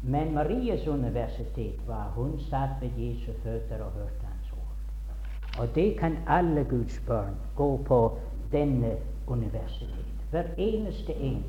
[0.04, 5.62] Men Marias universitet var Hun satt ved Jesu føtter og hørte hans ord.
[5.62, 8.18] Og det kan alle Guds barn gå på
[8.52, 8.92] denne
[9.28, 10.06] universitet.
[10.32, 11.44] Hver eneste en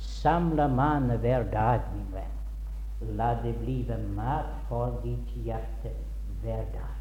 [0.00, 3.16] samler mann hver dag, min venn.
[3.16, 5.92] La det blive mat for ditt hjerte
[6.42, 6.96] hver dag.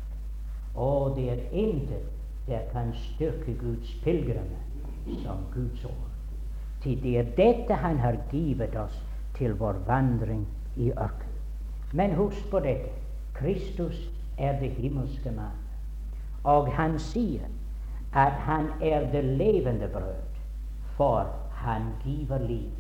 [0.76, 2.06] Og det er intet
[2.48, 4.64] der kan styrke Guds pilegrimer
[5.24, 6.10] som Guds ord.
[6.82, 9.04] Til det er dette Han har givet oss
[9.38, 11.36] til vår vandring i ørkenen.
[11.94, 12.90] Men husk på dette
[13.34, 15.58] Kristus er det himmelske mann.
[16.44, 17.48] Og han sier
[18.14, 20.40] at han er det levende brød,
[20.98, 22.79] for han giver liv.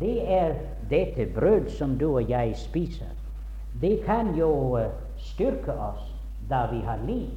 [0.00, 0.54] Det er
[0.90, 3.06] dette brød som du og jeg spiser.
[3.80, 4.86] Det kan jo uh,
[5.16, 6.14] styrke oss
[6.50, 7.28] da vi har liv,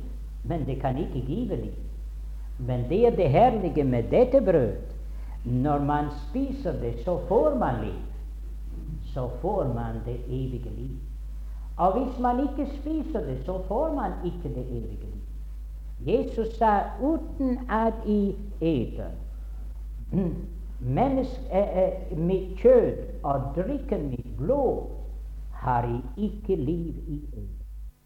[0.43, 1.75] men det kan ikke give liv.
[2.59, 4.73] Men det er det herlige med dette brød.
[5.45, 7.99] Når man spiser det, så får man liv.
[9.13, 10.97] Så får man det evige liv.
[11.77, 15.23] Og hvis man ikke spiser det, så får man ikke det evige liv.
[16.05, 19.09] Jesus sa uten at I eter
[20.85, 24.89] menneske, eh, eh, mitt kjød og drikken mitt blod,
[25.51, 27.52] har jeg ikke liv i eder.